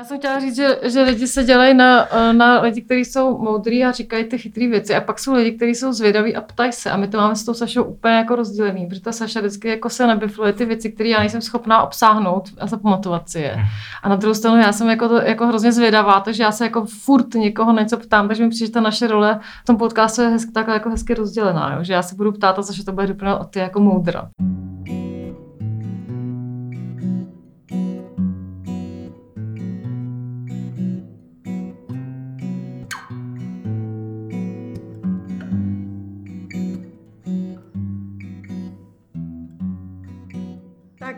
Já 0.00 0.04
jsem 0.04 0.18
chtěla 0.18 0.40
říct, 0.40 0.56
že, 0.56 0.78
že 0.82 1.02
lidi 1.02 1.26
se 1.26 1.44
dělají 1.44 1.74
na, 1.74 2.08
na 2.32 2.60
lidi, 2.60 2.82
kteří 2.82 3.04
jsou 3.04 3.38
moudrý 3.38 3.84
a 3.84 3.92
říkají 3.92 4.24
ty 4.24 4.38
chytré 4.38 4.68
věci. 4.68 4.94
A 4.94 5.00
pak 5.00 5.18
jsou 5.18 5.34
lidi, 5.34 5.52
kteří 5.52 5.74
jsou 5.74 5.92
zvědaví 5.92 6.36
a 6.36 6.40
ptají 6.40 6.72
se. 6.72 6.90
A 6.90 6.96
my 6.96 7.08
to 7.08 7.18
máme 7.18 7.36
s 7.36 7.44
tou 7.44 7.54
Sašou 7.54 7.84
úplně 7.84 8.14
jako 8.14 8.36
rozdělený, 8.36 8.86
protože 8.86 9.00
ta 9.00 9.12
Saša 9.12 9.40
vždycky 9.40 9.68
jako 9.68 9.88
se 9.88 10.06
nabifluje 10.06 10.52
ty 10.52 10.64
věci, 10.64 10.92
které 10.92 11.08
já 11.08 11.20
nejsem 11.20 11.40
schopná 11.40 11.82
obsáhnout 11.82 12.48
a 12.60 12.66
zapamatovat 12.66 13.28
si 13.28 13.38
je. 13.38 13.56
A 14.02 14.08
na 14.08 14.16
druhou 14.16 14.34
stranu 14.34 14.56
já 14.56 14.72
jsem 14.72 14.88
jako, 14.88 15.08
to, 15.08 15.16
jako 15.16 15.46
hrozně 15.46 15.72
zvědavá, 15.72 16.20
takže 16.20 16.42
já 16.42 16.52
se 16.52 16.64
jako 16.64 16.84
furt 16.84 17.34
někoho 17.34 17.72
něco 17.72 17.96
ptám, 17.96 18.28
takže 18.28 18.44
mi 18.44 18.50
přijde, 18.50 18.66
že 18.66 18.72
ta 18.72 18.80
naše 18.80 19.06
role 19.06 19.40
v 19.62 19.66
tom 19.66 19.76
podcastu 19.76 20.22
je 20.22 20.28
hezky, 20.28 20.52
takhle 20.52 20.74
jako 20.74 20.90
hezky 20.90 21.14
rozdělená. 21.14 21.74
Jo? 21.76 21.84
Že 21.84 21.92
já 21.92 22.02
se 22.02 22.14
budu 22.14 22.32
ptát 22.32 22.58
a 22.58 22.62
Saša 22.62 22.82
to 22.84 22.92
bude 22.92 23.06
doplňovat 23.06 23.40
od 23.40 23.50
ty 23.50 23.58
jako 23.58 23.80
moudra. 23.80 24.28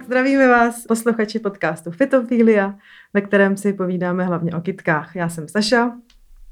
Zdravíme 0.05 0.49
vás, 0.49 0.85
posluchači 0.87 1.39
podcastu 1.39 1.91
Fitofilia, 1.91 2.75
ve 3.15 3.21
kterém 3.21 3.57
si 3.57 3.73
povídáme 3.73 4.25
hlavně 4.25 4.53
o 4.53 4.61
kytkách. 4.61 5.17
Já 5.17 5.29
jsem 5.29 5.49
Saša. 5.49 5.93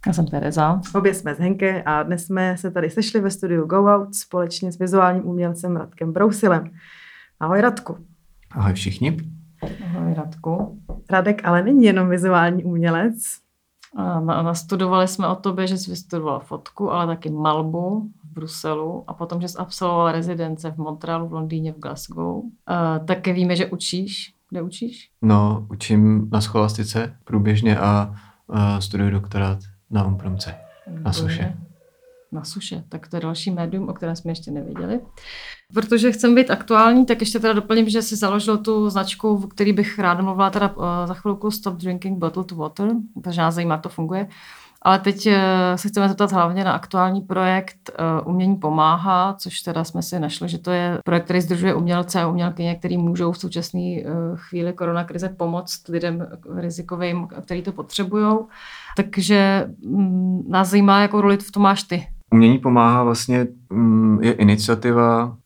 Já 0.06 0.12
jsem 0.12 0.26
Tereza. 0.26 0.80
Obě 0.94 1.14
jsme 1.14 1.34
z 1.34 1.38
Henke 1.38 1.82
a 1.82 2.02
dnes 2.02 2.26
jsme 2.26 2.56
se 2.56 2.70
tady 2.70 2.90
sešli 2.90 3.20
ve 3.20 3.30
studiu 3.30 3.66
Go 3.66 3.84
Out 3.84 4.14
společně 4.14 4.72
s 4.72 4.78
vizuálním 4.78 5.26
umělcem 5.26 5.76
Radkem 5.76 6.12
Brousilem. 6.12 6.70
Ahoj 7.40 7.60
Radku. 7.60 7.96
Ahoj 8.50 8.72
všichni. 8.72 9.16
Ahoj 9.96 10.14
Radku. 10.14 10.82
Radek 11.10 11.44
ale 11.44 11.62
není 11.62 11.84
jenom 11.84 12.08
vizuální 12.08 12.64
umělec. 12.64 13.14
A 13.96 14.20
nastudovali 14.20 15.08
jsme 15.08 15.28
o 15.28 15.36
tobě, 15.36 15.66
že 15.66 15.78
jsi 15.78 15.90
vystudoval 15.90 16.40
fotku, 16.40 16.90
ale 16.92 17.06
taky 17.06 17.30
malbu, 17.30 18.10
Bruselu 18.32 19.04
a 19.06 19.14
potom, 19.14 19.40
že 19.40 19.48
jsi 19.48 19.58
absolvoval 19.58 20.12
rezidence 20.12 20.70
v 20.70 20.76
Montrealu, 20.76 21.28
v 21.28 21.32
Londýně, 21.32 21.72
v 21.72 21.78
Glasgow. 21.78 22.36
Uh, 22.36 22.50
také 23.04 23.32
víme, 23.32 23.56
že 23.56 23.66
učíš. 23.66 24.34
Kde 24.50 24.62
učíš? 24.62 25.10
No, 25.22 25.66
učím 25.70 26.28
na 26.32 26.40
scholastice 26.40 27.16
průběžně 27.24 27.78
a 27.78 28.14
uh, 28.46 28.78
studuju 28.78 29.10
doktorát 29.10 29.58
na 29.90 30.04
Umpromce, 30.04 30.54
na 31.02 31.12
suše. 31.12 31.56
Na 32.32 32.44
suše, 32.44 32.84
tak 32.88 33.08
to 33.08 33.16
je 33.16 33.20
další 33.20 33.50
médium, 33.50 33.88
o 33.88 33.92
kterém 33.92 34.16
jsme 34.16 34.30
ještě 34.30 34.50
nevěděli. 34.50 35.00
Protože 35.74 36.12
chcem 36.12 36.34
být 36.34 36.50
aktuální, 36.50 37.06
tak 37.06 37.20
ještě 37.20 37.38
teda 37.38 37.52
doplním, 37.52 37.88
že 37.88 38.02
si 38.02 38.16
založil 38.16 38.58
tu 38.58 38.90
značku, 38.90 39.36
v 39.36 39.46
který 39.46 39.72
bych 39.72 39.98
ráda 39.98 40.22
mluvila 40.22 40.50
teda 40.50 40.76
uh, 40.76 40.84
za 41.04 41.14
chvilku 41.14 41.50
Stop 41.50 41.74
Drinking 41.74 42.18
Bottled 42.18 42.50
Water, 42.50 42.90
protože 43.22 43.40
nás 43.40 43.54
zajímá, 43.54 43.74
jak 43.74 43.82
to 43.82 43.88
funguje. 43.88 44.28
Ale 44.82 44.98
teď 44.98 45.26
eh, 45.26 45.38
se 45.76 45.88
chceme 45.88 46.08
zeptat 46.08 46.32
hlavně 46.32 46.64
na 46.64 46.72
aktuální 46.72 47.20
projekt 47.20 47.90
eh, 47.90 48.20
Umění 48.24 48.56
pomáhá, 48.56 49.34
což 49.38 49.60
teda 49.60 49.84
jsme 49.84 50.02
si 50.02 50.20
našli, 50.20 50.48
že 50.48 50.58
to 50.58 50.70
je 50.70 50.98
projekt, 51.04 51.24
který 51.24 51.40
združuje 51.40 51.74
umělce 51.74 52.22
a 52.22 52.28
umělkyně, 52.28 52.74
který 52.74 52.96
můžou 52.96 53.32
v 53.32 53.38
současné 53.38 53.80
eh, 53.80 54.04
chvíli 54.34 54.72
koronakrize 54.72 55.28
pomoct 55.28 55.88
lidem 55.88 56.26
rizikovým, 56.56 57.26
který 57.42 57.62
to 57.62 57.72
potřebují. 57.72 58.38
Takže 58.96 59.68
mm, 59.86 60.42
nás 60.48 60.68
zajímá, 60.70 61.00
jakou 61.00 61.20
roli 61.20 61.36
v 61.36 61.52
tom 61.52 61.62
máš 61.62 61.82
ty. 61.82 62.06
Umění 62.32 62.58
pomáhá 62.58 63.04
vlastně 63.04 63.46
mm, 63.70 64.18
je 64.22 64.32
iniciativa 64.32 65.36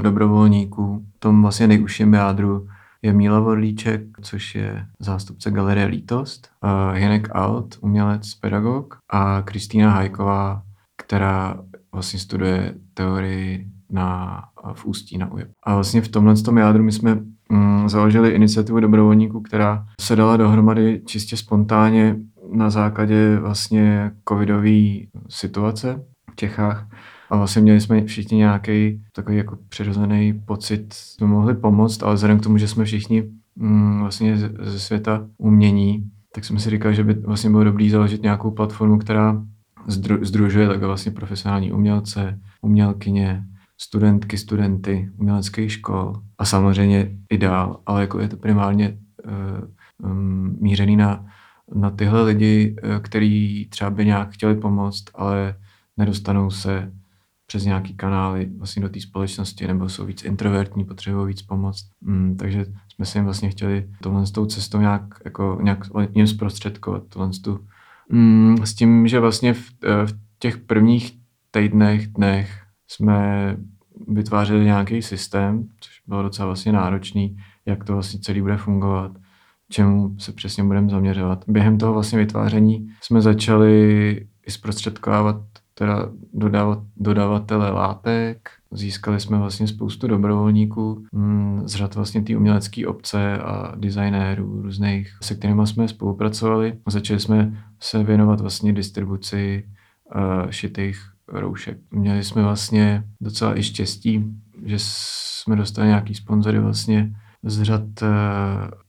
dobrovolníků 0.00 1.04
v 1.16 1.20
tom 1.20 1.42
vlastně 1.42 1.66
nejužším 1.66 2.14
jádru 2.14 2.66
je 3.02 3.12
Míla 3.12 3.40
Vorlíček, 3.40 4.02
což 4.22 4.54
je 4.54 4.86
zástupce 5.00 5.50
Galerie 5.50 5.86
Lítost, 5.86 6.48
Jenek 6.94 7.28
Alt, 7.32 7.78
umělec, 7.80 8.34
pedagog 8.34 8.98
a 9.08 9.42
Kristýna 9.42 9.90
Hajková, 9.90 10.62
která 10.96 11.62
vlastně 11.92 12.18
studuje 12.18 12.74
teorii 12.94 13.66
na, 13.90 14.40
v 14.72 14.84
Ústí 14.84 15.18
na 15.18 15.32
UJEP. 15.32 15.50
A 15.64 15.74
vlastně 15.74 16.00
v 16.00 16.08
tomhle 16.08 16.34
tom 16.34 16.58
jádru 16.58 16.82
my 16.82 16.92
jsme 16.92 17.18
mm, 17.48 17.88
založili 17.88 18.30
iniciativu 18.30 18.80
dobrovolníků, 18.80 19.40
která 19.40 19.86
se 20.00 20.16
dala 20.16 20.36
dohromady 20.36 21.02
čistě 21.06 21.36
spontánně 21.36 22.16
na 22.52 22.70
základě 22.70 23.38
vlastně 23.38 24.12
covidové 24.28 24.96
situace 25.28 26.04
v 26.32 26.36
Čechách 26.36 26.86
a 27.30 27.36
vlastně 27.36 27.62
měli 27.62 27.80
jsme 27.80 28.04
všichni 28.04 28.38
nějaký 28.38 29.02
takový 29.12 29.36
jako 29.36 29.58
přirozený 29.68 30.42
pocit, 30.46 30.92
jsme 30.92 31.26
mohli 31.26 31.54
pomoct, 31.54 32.02
ale 32.02 32.14
vzhledem 32.14 32.40
k 32.40 32.42
tomu, 32.42 32.58
že 32.58 32.68
jsme 32.68 32.84
všichni 32.84 33.30
mm, 33.56 34.00
vlastně 34.00 34.36
ze 34.60 34.80
světa 34.80 35.26
umění, 35.38 36.10
tak 36.34 36.44
jsme 36.44 36.60
si 36.60 36.70
říkali, 36.70 36.94
že 36.94 37.04
by 37.04 37.14
vlastně 37.14 37.50
bylo 37.50 37.64
dobré 37.64 37.90
založit 37.90 38.22
nějakou 38.22 38.50
platformu, 38.50 38.98
která 38.98 39.42
združuje 40.20 40.68
takhle 40.68 40.86
vlastně 40.86 41.12
profesionální 41.12 41.72
umělce, 41.72 42.40
umělkyně, 42.62 43.44
studentky, 43.80 44.38
studenty 44.38 45.10
uměleckých 45.18 45.72
škol 45.72 46.22
a 46.38 46.44
samozřejmě 46.44 47.18
i 47.30 47.38
dál, 47.38 47.80
ale 47.86 48.00
jako 48.00 48.20
je 48.20 48.28
to 48.28 48.36
primárně 48.36 48.98
uh, 49.24 50.14
mířený 50.60 50.96
na, 50.96 51.26
na 51.74 51.90
tyhle 51.90 52.22
lidi, 52.22 52.76
uh, 52.84 52.98
kteří 53.02 53.68
třeba 53.70 53.90
by 53.90 54.04
nějak 54.04 54.30
chtěli 54.30 54.54
pomoct, 54.54 55.04
ale 55.14 55.54
nedostanou 55.96 56.50
se 56.50 56.92
přes 57.50 57.64
nějaký 57.64 57.94
kanály 57.94 58.50
vlastně 58.58 58.82
do 58.82 58.88
té 58.88 59.00
společnosti, 59.00 59.66
nebo 59.66 59.88
jsou 59.88 60.04
víc 60.06 60.24
introvertní, 60.24 60.84
potřebují 60.84 61.28
víc 61.28 61.42
pomoct. 61.42 61.86
Mm, 62.00 62.36
takže 62.36 62.66
jsme 62.94 63.06
si 63.06 63.18
jim 63.18 63.24
vlastně 63.24 63.50
chtěli 63.50 63.88
tohle 64.02 64.26
s 64.26 64.30
tou 64.30 64.46
cestou 64.46 64.80
nějak, 64.80 65.02
jako, 65.24 65.58
nějak 65.62 65.78
jim 66.14 66.26
zprostředkovat 66.26 67.02
tohle 67.08 67.30
tu, 67.44 67.66
mm, 68.08 68.66
s 68.66 68.74
tím, 68.74 69.08
že 69.08 69.20
vlastně 69.20 69.54
v, 69.54 69.70
eh, 69.84 70.06
v 70.06 70.12
těch 70.38 70.58
prvních 70.58 71.18
týdnech, 71.50 72.06
dnech 72.06 72.62
jsme 72.88 73.56
vytvářeli 74.08 74.64
nějaký 74.64 75.02
systém, 75.02 75.68
což 75.80 76.02
bylo 76.06 76.22
docela 76.22 76.46
vlastně 76.46 76.72
náročný, 76.72 77.36
jak 77.66 77.84
to 77.84 77.92
vlastně 77.92 78.20
celý 78.20 78.40
bude 78.40 78.56
fungovat, 78.56 79.12
čemu 79.68 80.18
se 80.18 80.32
přesně 80.32 80.64
budeme 80.64 80.90
zaměřovat. 80.90 81.44
Během 81.48 81.78
toho 81.78 81.92
vlastně 81.92 82.18
vytváření 82.18 82.88
jsme 83.00 83.20
začali 83.20 84.26
i 84.46 84.50
zprostředkovávat 84.50 85.59
teda 85.80 86.10
dodavatele 86.96 87.70
látek. 87.70 88.48
Získali 88.70 89.20
jsme 89.20 89.38
vlastně 89.38 89.66
spoustu 89.66 90.06
dobrovolníků 90.06 91.04
mm, 91.12 91.62
z 91.68 91.74
řad 91.74 91.94
vlastně 91.94 92.22
té 92.22 92.36
umělecké 92.36 92.86
obce 92.86 93.38
a 93.38 93.72
designérů 93.76 94.62
různých, 94.62 95.18
se 95.22 95.34
kterými 95.34 95.66
jsme 95.66 95.88
spolupracovali. 95.88 96.78
Začali 96.88 97.20
jsme 97.20 97.64
se 97.80 98.04
věnovat 98.04 98.40
vlastně 98.40 98.72
distribuci 98.72 99.68
uh, 100.14 100.50
šitých 100.50 101.00
roušek. 101.28 101.78
Měli 101.90 102.24
jsme 102.24 102.42
vlastně 102.42 103.04
docela 103.20 103.58
i 103.58 103.62
štěstí, 103.62 104.24
že 104.64 104.76
jsme 104.78 105.56
dostali 105.56 105.88
nějaký 105.88 106.14
sponzory 106.14 106.58
vlastně 106.58 107.16
z 107.42 107.62
řad 107.62 107.82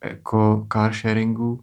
jako 0.03 0.68
car 0.73 0.94
sharingu, 0.94 1.59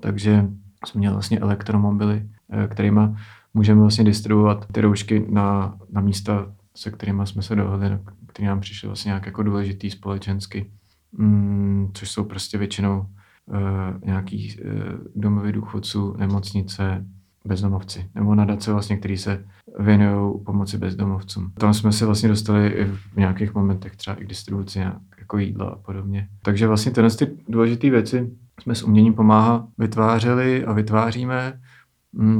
takže 0.00 0.46
jsme 0.86 0.98
měli 0.98 1.12
vlastně 1.12 1.38
elektromobily, 1.38 2.28
uh, 2.48 2.64
kterýma 2.66 3.16
můžeme 3.56 3.80
vlastně 3.80 4.04
distribuovat 4.04 4.66
ty 4.72 4.80
roušky 4.80 5.26
na, 5.30 5.78
na 5.90 6.00
místa, 6.00 6.52
se 6.76 6.90
kterými 6.90 7.22
jsme 7.26 7.42
se 7.42 7.56
dohodli, 7.56 7.98
které 8.26 8.48
nám 8.48 8.60
přišly 8.60 8.86
vlastně 8.86 9.08
nějak 9.08 9.26
jako 9.26 9.42
důležitý 9.42 9.90
společensky, 9.90 10.70
mm, 11.12 11.90
což 11.94 12.10
jsou 12.10 12.24
prostě 12.24 12.58
většinou 12.58 13.00
uh, 13.00 13.56
nějaký 14.04 14.56
uh, 14.64 14.72
domovy 15.14 15.52
důchodců, 15.52 16.14
nemocnice, 16.18 17.06
bezdomovci, 17.44 18.10
nebo 18.14 18.34
nadace 18.34 18.72
vlastně, 18.72 18.96
který 18.96 19.18
se 19.18 19.44
věnují 19.78 20.44
pomoci 20.44 20.78
bezdomovcům. 20.78 21.52
Tam 21.58 21.74
jsme 21.74 21.92
se 21.92 22.06
vlastně 22.06 22.28
dostali 22.28 22.68
i 22.68 22.84
v 22.84 23.16
nějakých 23.16 23.54
momentech 23.54 23.96
třeba 23.96 24.16
i 24.16 24.24
k 24.24 24.28
distribuci 24.28 24.78
nějak, 24.78 24.98
jako 25.18 25.38
jídla 25.38 25.68
a 25.68 25.76
podobně. 25.76 26.28
Takže 26.42 26.66
vlastně 26.66 26.92
tyhle 26.92 27.10
ty 27.10 27.28
důležité 27.48 27.90
věci 27.90 28.30
jsme 28.62 28.74
s 28.74 28.82
uměním 28.82 29.14
pomáhá 29.14 29.68
vytvářeli 29.78 30.64
a 30.64 30.72
vytváříme 30.72 31.60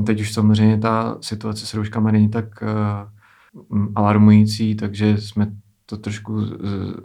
teď 0.07 0.21
už 0.21 0.33
samozřejmě 0.33 0.79
ta 0.79 1.19
situace 1.21 1.67
s 1.67 1.75
rouškama 1.75 2.11
není 2.11 2.29
tak 2.29 2.45
uh, 2.63 3.89
alarmující, 3.95 4.75
takže 4.75 5.17
jsme 5.19 5.53
to 5.87 5.97
trošku 5.97 6.41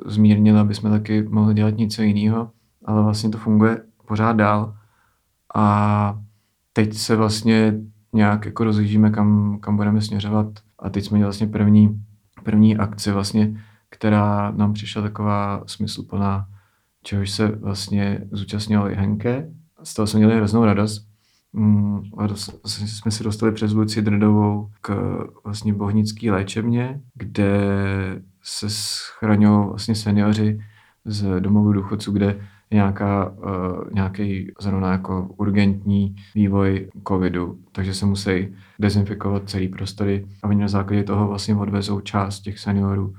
zmírnili, 0.06 0.60
aby 0.60 0.76
jsme 0.76 0.90
taky 0.90 1.24
mohli 1.24 1.54
dělat 1.54 1.78
něco 1.78 2.02
jiného, 2.02 2.52
ale 2.86 3.04
vlastně 3.04 3.30
to 3.30 3.38
funguje 3.38 3.82
pořád 4.08 4.34
dál. 4.34 4.76
A 5.56 6.20
teď 6.74 6.94
se 6.94 7.16
vlastně 7.16 7.74
nějak 8.14 8.46
jako 8.46 8.64
rozjíždíme, 8.64 9.10
kam, 9.10 9.60
kam 9.60 9.78
budeme 9.78 10.02
směřovat. 10.02 10.48
A 10.80 10.90
teď 10.90 11.06
jsme 11.06 11.16
měli 11.16 11.26
vlastně 11.26 11.48
první, 11.48 12.02
první 12.44 12.78
akci 12.78 13.12
vlastně, 13.12 13.62
která 13.90 14.52
nám 14.52 14.74
přišla 14.74 15.02
taková 15.02 15.64
smysluplná, 15.66 16.46
čehož 17.04 17.32
se 17.32 17.48
vlastně 17.48 18.22
zúčastnil 18.32 18.92
i 18.92 18.96
Henke. 18.96 19.50
Z 19.84 19.94
toho 19.94 20.08
jsme 20.08 20.18
měli 20.18 20.36
hroznou 20.36 20.66
radost, 20.66 21.11
Mm, 21.54 22.02
jsme 22.68 23.12
se 23.12 23.24
dostali 23.24 23.52
přes 23.52 23.72
Luci 23.74 24.02
Drdovou 24.02 24.70
k 24.82 25.18
vlastně 25.44 25.74
bohnický 25.74 26.32
léčebně, 26.32 27.02
kde 27.16 27.60
se 28.44 28.70
schraňují 28.70 29.68
vlastně 29.68 29.96
seniori 29.96 30.60
z 31.06 31.40
domovů 31.40 31.74
důchodců, 31.74 32.12
kde 32.12 32.40
nějaká, 32.72 33.30
uh, 33.30 33.84
nějaký 33.94 34.52
zrovna 34.62 34.92
jako 34.92 35.30
urgentní 35.38 36.16
vývoj 36.36 36.90
covidu, 37.08 37.60
takže 37.72 37.94
se 37.94 38.06
musí 38.06 38.56
dezinfikovat 38.80 39.50
celý 39.50 39.68
prostory 39.68 40.28
a 40.44 40.48
oni 40.48 40.62
na 40.62 40.68
základě 40.68 41.04
toho 41.04 41.28
vlastně 41.28 41.56
odvezou 41.56 42.00
část 42.00 42.42
těch 42.42 42.60
seniorů 42.60 43.14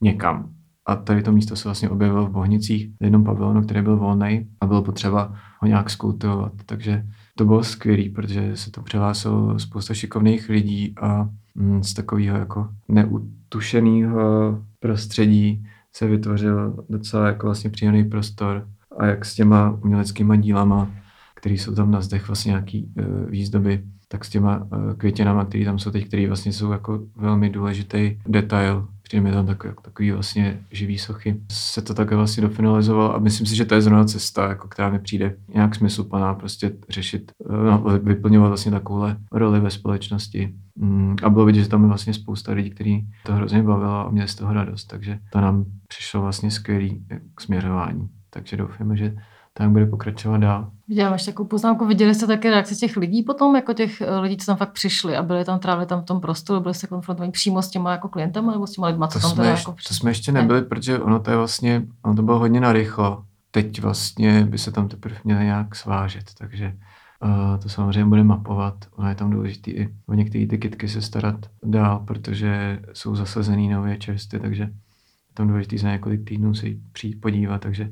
někam. 0.00 0.50
A 0.86 0.96
tady 0.96 1.22
to 1.22 1.32
místo 1.32 1.56
se 1.56 1.68
vlastně 1.68 1.90
objevilo 1.90 2.26
v 2.26 2.30
Bohnicích, 2.30 2.88
v 3.00 3.04
jednom 3.04 3.24
pavilonu, 3.24 3.62
který 3.62 3.82
byl 3.82 3.96
volný 3.96 4.48
a 4.60 4.66
bylo 4.66 4.82
potřeba 4.82 5.34
ho 5.58 5.68
nějak 5.68 5.90
skultivovat. 5.90 6.52
Takže 6.66 7.04
to 7.36 7.44
bylo 7.44 7.64
skvělé, 7.64 8.10
protože 8.14 8.56
se 8.56 8.70
to 8.70 8.82
přihlásilo 8.82 9.58
spousta 9.58 9.94
šikovných 9.94 10.48
lidí 10.48 10.94
a 11.00 11.28
mm, 11.54 11.82
z 11.82 11.94
takového 11.94 12.38
jako 12.38 12.68
neutušeného 12.88 14.58
prostředí 14.80 15.66
se 15.92 16.06
vytvořil 16.06 16.84
docela 16.88 17.26
jako 17.26 17.46
vlastně 17.46 17.70
příjemný 17.70 18.04
prostor 18.04 18.68
a 18.98 19.06
jak 19.06 19.24
s 19.24 19.34
těma 19.34 19.70
uměleckými 19.70 20.38
dílama, 20.38 20.90
které 21.34 21.54
jsou 21.54 21.74
tam 21.74 21.90
na 21.90 22.00
zdech 22.00 22.26
vlastně 22.28 22.50
nějaký 22.50 22.92
uh, 22.98 23.30
výzdoby, 23.30 23.84
tak 24.08 24.24
s 24.24 24.28
těma 24.30 24.58
uh, 24.58 24.92
květinama, 24.92 25.44
které 25.44 25.64
tam 25.64 25.78
jsou 25.78 25.90
teď, 25.90 26.06
které 26.06 26.26
vlastně 26.26 26.52
jsou 26.52 26.72
jako 26.72 27.00
velmi 27.16 27.50
důležitý 27.50 28.18
detail 28.28 28.88
přijde 29.14 29.28
mi 29.28 29.32
tam 29.32 29.46
takový, 29.46 29.74
takový 29.82 30.10
vlastně 30.10 30.60
živý 30.70 30.98
sochy. 30.98 31.40
Se 31.50 31.82
to 31.82 31.94
také 31.94 32.16
vlastně 32.16 32.42
dofinalizovalo 32.42 33.14
a 33.14 33.18
myslím 33.18 33.46
si, 33.46 33.56
že 33.56 33.64
to 33.64 33.74
je 33.74 33.82
zrovna 33.82 34.04
cesta, 34.04 34.48
jako 34.48 34.68
která 34.68 34.90
mi 34.90 34.98
přijde 34.98 35.36
nějak 35.54 35.74
smysluplná, 35.74 36.34
prostě 36.34 36.72
řešit, 36.88 37.32
no, 37.50 37.84
vyplňovat 38.02 38.48
vlastně 38.48 38.72
takovouhle 38.72 39.16
roli 39.32 39.60
ve 39.60 39.70
společnosti. 39.70 40.54
Mm, 40.76 41.16
a 41.22 41.30
bylo 41.30 41.44
vidět, 41.44 41.62
že 41.62 41.68
tam 41.68 41.82
je 41.82 41.88
vlastně 41.88 42.14
spousta 42.14 42.52
lidí, 42.52 42.70
kteří 42.70 43.06
to 43.26 43.34
hrozně 43.34 43.62
bavilo 43.62 44.06
a 44.06 44.10
měli 44.10 44.28
z 44.28 44.34
toho 44.34 44.52
radost, 44.52 44.84
takže 44.84 45.18
to 45.32 45.40
nám 45.40 45.64
přišlo 45.88 46.20
vlastně 46.20 46.50
skvělý 46.50 47.06
k 47.34 47.40
směřování. 47.40 48.08
Takže 48.30 48.56
doufáme, 48.56 48.96
že 48.96 49.16
tak 49.56 49.70
bude 49.70 49.86
pokračovat 49.86 50.38
dál. 50.38 50.70
Viděla 50.88 51.12
ještě 51.12 51.30
takovou 51.30 51.48
poznámku, 51.48 51.86
viděli 51.86 52.14
jste 52.14 52.26
také 52.26 52.50
reakce 52.50 52.74
těch 52.74 52.96
lidí 52.96 53.22
potom, 53.22 53.56
jako 53.56 53.72
těch 53.72 54.00
eh, 54.00 54.18
lidí, 54.18 54.36
co 54.36 54.46
tam 54.46 54.56
fakt 54.56 54.72
přišli 54.72 55.16
a 55.16 55.22
byli 55.22 55.44
tam, 55.44 55.58
trávili 55.58 55.86
tam 55.86 56.02
v 56.02 56.04
tom 56.04 56.20
prostoru, 56.20 56.60
byli 56.60 56.74
se 56.74 56.86
konfrontovaní 56.86 57.32
přímo 57.32 57.62
s 57.62 57.70
těma 57.70 57.92
jako 57.92 58.08
klientama 58.08 58.52
nebo 58.52 58.66
s 58.66 58.72
těma 58.72 58.86
lidma, 58.86 59.08
co 59.08 59.18
to 59.18 59.22
tam 59.22 59.30
jsme, 59.30 59.46
jako 59.46 59.72
přišli? 59.72 59.88
To 59.88 59.94
jsme 59.94 60.10
ještě 60.10 60.32
nebyli, 60.32 60.60
ne. 60.60 60.66
protože 60.66 60.98
ono 60.98 61.20
to 61.20 61.30
je 61.30 61.36
vlastně, 61.36 61.82
ono 62.02 62.14
to 62.14 62.22
bylo 62.22 62.38
hodně 62.38 62.60
narychlo. 62.60 63.24
Teď 63.50 63.80
vlastně 63.82 64.44
by 64.44 64.58
se 64.58 64.72
tam 64.72 64.88
teprve 64.88 65.16
měli 65.24 65.44
nějak 65.44 65.74
svážet, 65.74 66.24
takže 66.38 66.76
uh, 67.24 67.60
to 67.62 67.68
samozřejmě 67.68 68.04
bude 68.04 68.24
mapovat. 68.24 68.74
Ono 68.96 69.08
je 69.08 69.14
tam 69.14 69.30
důležité 69.30 69.70
i 69.70 69.88
o 70.06 70.14
některé 70.14 70.46
ty 70.46 70.58
kytky 70.58 70.88
se 70.88 71.02
starat 71.02 71.36
dál, 71.62 71.98
protože 72.06 72.80
jsou 72.92 73.16
zasazený 73.16 73.68
nově 73.68 73.96
čerstvě, 73.96 74.40
takže 74.40 74.62
je 74.62 75.34
tam 75.34 75.48
důležité 75.48 75.78
za 75.78 75.90
několik 75.90 76.28
týdnů 76.28 76.54
si 76.54 76.80
přijít 76.92 77.20
podívat, 77.20 77.60
takže 77.60 77.90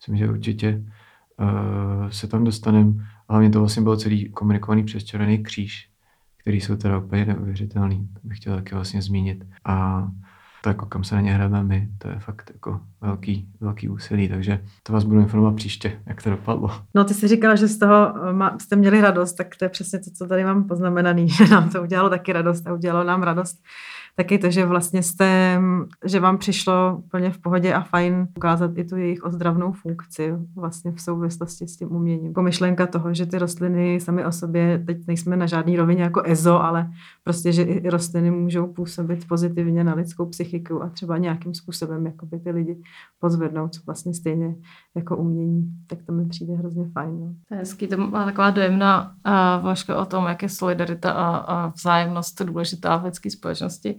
myslím, 0.00 0.16
že 0.16 0.32
určitě 0.32 0.84
uh, 1.40 2.08
se 2.10 2.26
tam 2.26 2.44
dostaneme. 2.44 2.92
Hlavně 3.28 3.50
to 3.50 3.58
vlastně 3.58 3.82
bylo 3.82 3.96
celý 3.96 4.30
komunikovaný 4.30 4.84
přes 4.84 5.04
Červený 5.04 5.42
kříž, 5.42 5.90
který 6.36 6.60
jsou 6.60 6.76
teda 6.76 6.98
úplně 6.98 7.24
neuvěřitelný. 7.24 8.08
To 8.22 8.28
bych 8.28 8.38
chtěl 8.38 8.56
taky 8.56 8.74
vlastně 8.74 9.02
zmínit. 9.02 9.44
A 9.64 10.08
to 10.62 10.68
jako 10.68 10.86
kam 10.86 11.04
se 11.04 11.14
na 11.14 11.20
ně 11.20 11.32
hrajeme 11.32 11.64
my, 11.64 11.88
to 11.98 12.08
je 12.08 12.18
fakt 12.18 12.50
jako 12.54 12.80
velký, 13.00 13.48
velký 13.60 13.88
úsilí, 13.88 14.28
takže 14.28 14.64
to 14.82 14.92
vás 14.92 15.04
budu 15.04 15.20
informovat 15.20 15.56
příště, 15.56 16.00
jak 16.06 16.22
to 16.22 16.30
dopadlo. 16.30 16.70
No 16.94 17.04
ty 17.04 17.14
jsi 17.14 17.28
říkala, 17.28 17.56
že 17.56 17.68
z 17.68 17.78
toho 17.78 18.14
má, 18.32 18.58
jste 18.58 18.76
měli 18.76 19.00
radost, 19.00 19.32
tak 19.32 19.56
to 19.56 19.64
je 19.64 19.68
přesně 19.68 19.98
to, 19.98 20.10
co 20.10 20.26
tady 20.26 20.44
mám 20.44 20.64
poznamenaný, 20.64 21.28
že 21.28 21.48
nám 21.48 21.70
to 21.70 21.82
udělalo 21.82 22.10
taky 22.10 22.32
radost 22.32 22.66
a 22.66 22.72
udělalo 22.72 23.04
nám 23.04 23.22
radost 23.22 23.62
taky 24.20 24.38
to, 24.38 24.50
že 24.50 24.66
vlastně 24.66 25.02
jste, 25.02 25.60
že 26.04 26.20
vám 26.20 26.38
přišlo 26.38 26.96
úplně 27.04 27.30
v 27.30 27.38
pohodě 27.38 27.74
a 27.74 27.80
fajn 27.80 28.28
ukázat 28.36 28.70
i 28.74 28.84
tu 28.84 28.96
jejich 28.96 29.24
ozdravnou 29.24 29.72
funkci 29.72 30.34
vlastně 30.56 30.92
v 30.92 31.00
souvislosti 31.00 31.68
s 31.68 31.76
tím 31.76 31.92
uměním. 31.92 32.26
Jako 32.26 32.42
myšlenka 32.42 32.86
toho, 32.86 33.14
že 33.14 33.26
ty 33.26 33.38
rostliny 33.38 34.00
sami 34.00 34.24
o 34.24 34.32
sobě, 34.32 34.82
teď 34.86 34.98
nejsme 35.06 35.36
na 35.36 35.46
žádný 35.46 35.76
rovině 35.76 36.02
jako 36.02 36.22
EZO, 36.24 36.62
ale 36.62 36.90
prostě, 37.24 37.52
že 37.52 37.62
i 37.62 37.90
rostliny 37.90 38.30
můžou 38.30 38.66
působit 38.66 39.28
pozitivně 39.28 39.84
na 39.84 39.94
lidskou 39.94 40.26
psychiku 40.26 40.82
a 40.82 40.88
třeba 40.88 41.18
nějakým 41.18 41.54
způsobem 41.54 42.06
jakoby 42.06 42.38
ty 42.38 42.50
lidi 42.50 42.82
pozvednout, 43.20 43.74
co 43.74 43.80
vlastně 43.86 44.14
stejně 44.14 44.54
jako 44.96 45.16
umění. 45.16 45.70
Tak 45.86 45.98
to 46.06 46.12
mi 46.12 46.28
přijde 46.28 46.54
hrozně 46.54 46.84
fajn. 46.92 47.20
No. 47.20 47.34
To 47.48 47.54
je 47.54 47.58
hezký, 47.58 47.86
to 47.86 47.96
má 47.96 48.24
taková 48.24 48.50
dojemná 48.50 49.14
uh, 49.88 49.96
o 50.00 50.04
tom, 50.04 50.24
jak 50.26 50.42
je 50.42 50.48
solidarita 50.48 51.12
a, 51.12 51.36
a 51.36 51.66
vzájemnost 51.66 52.42
důležitá 52.42 52.96
v 52.96 53.04
lidské 53.04 53.30
společnosti. 53.30 53.98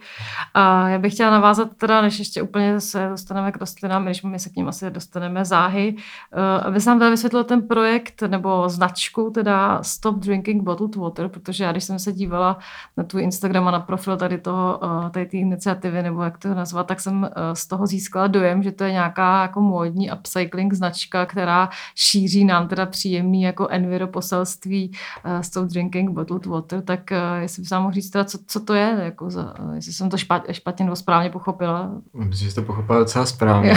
A 0.53 0.89
já 0.89 0.99
bych 0.99 1.13
chtěla 1.13 1.31
navázat 1.31 1.69
teda, 1.77 2.01
než 2.01 2.19
ještě 2.19 2.41
úplně 2.41 2.79
se 2.79 3.07
dostaneme 3.09 3.51
k 3.51 3.57
rostlinám, 3.57 4.05
když 4.05 4.23
my 4.23 4.39
se 4.39 4.49
k 4.49 4.55
ním 4.55 4.67
asi 4.67 4.91
dostaneme 4.91 5.45
záhy, 5.45 5.95
uh, 5.95 6.67
aby 6.67 6.81
se 6.81 6.89
nám 6.89 6.99
teda 6.99 7.09
vysvětlil 7.09 7.43
ten 7.43 7.61
projekt 7.61 8.21
nebo 8.21 8.69
značku, 8.69 9.31
teda 9.33 9.83
Stop 9.83 10.15
Drinking 10.15 10.63
Bottled 10.63 10.95
Water, 10.95 11.27
protože 11.27 11.63
já 11.63 11.71
když 11.71 11.83
jsem 11.83 11.99
se 11.99 12.11
dívala 12.11 12.57
na 12.97 13.03
tvůj 13.03 13.23
Instagram 13.23 13.67
a 13.67 13.71
na 13.71 13.79
profil 13.79 14.17
tady 14.17 14.37
toho, 14.37 14.79
uh, 14.83 15.09
tady 15.09 15.25
té 15.25 15.37
iniciativy, 15.37 16.03
nebo 16.03 16.23
jak 16.23 16.37
to 16.37 16.53
nazvat, 16.53 16.87
tak 16.87 16.99
jsem 16.99 17.21
uh, 17.21 17.27
z 17.53 17.67
toho 17.67 17.87
získala 17.87 18.27
dojem, 18.27 18.63
že 18.63 18.71
to 18.71 18.83
je 18.83 18.91
nějaká 18.91 19.41
jako 19.41 19.61
módní 19.61 20.11
upcycling 20.11 20.73
značka, 20.73 21.25
která 21.25 21.69
šíří 21.95 22.45
nám 22.45 22.67
teda 22.67 22.85
příjemný 22.85 23.41
jako 23.41 23.67
enviro 23.67 24.07
poselství 24.07 24.91
Stop 25.41 25.65
Drinking 25.65 26.09
Bottled 26.09 26.45
Water, 26.45 26.81
tak 26.81 27.11
jestli 27.39 27.61
bych 27.61 27.71
mohl 27.71 27.91
říct 27.91 28.09
teda, 28.09 28.25
co, 28.25 28.37
co 28.47 28.59
to 28.59 28.73
je, 28.73 28.97
jako 29.03 29.29
za, 29.29 29.59
uh, 29.59 29.75
jestli 29.91 29.97
jsem 29.97 30.09
to 30.09 30.17
špat, 30.17 30.43
špatně 30.51 30.85
nebo 30.85 30.95
správně 30.95 31.29
pochopila. 31.29 32.01
Myslím, 32.13 32.49
že 32.49 32.55
to 32.55 32.61
pochopila 32.61 32.99
docela 32.99 33.25
správně. 33.25 33.73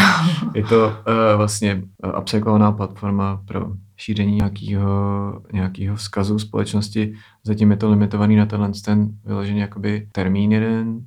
je 0.54 0.64
to 0.64 0.86
uh, 0.86 0.92
vlastně 1.36 1.82
uh, 2.04 2.18
upcyclovaná 2.18 2.72
platforma 2.72 3.42
pro 3.44 3.72
šíření 3.96 4.36
nějakého, 4.36 5.42
nějakého 5.52 5.96
vzkazu 5.96 6.38
společnosti. 6.38 7.14
Zatím 7.44 7.70
je 7.70 7.76
to 7.76 7.90
limitovaný 7.90 8.36
na 8.36 8.46
tenhle 8.46 8.70
ten 8.84 9.08
vyložený 9.24 9.60
jakoby 9.60 10.08
termín 10.12 10.52
jeden, 10.52 10.88
uh, 10.88 11.00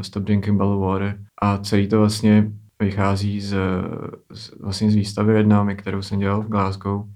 Stop 0.00 0.22
Drinking 0.22 0.58
Bottled 0.58 0.80
Water. 0.80 1.18
A 1.42 1.58
celý 1.58 1.88
to 1.88 1.98
vlastně 1.98 2.52
vychází 2.80 3.40
z, 3.40 3.56
z, 4.32 4.60
vlastně 4.60 4.90
z 4.90 4.94
výstavy 4.94 5.32
Vietnámy, 5.32 5.76
kterou 5.76 6.02
jsem 6.02 6.18
dělal 6.18 6.42
v 6.42 6.48
Glasgow 6.48 7.00
uh, 7.00 7.06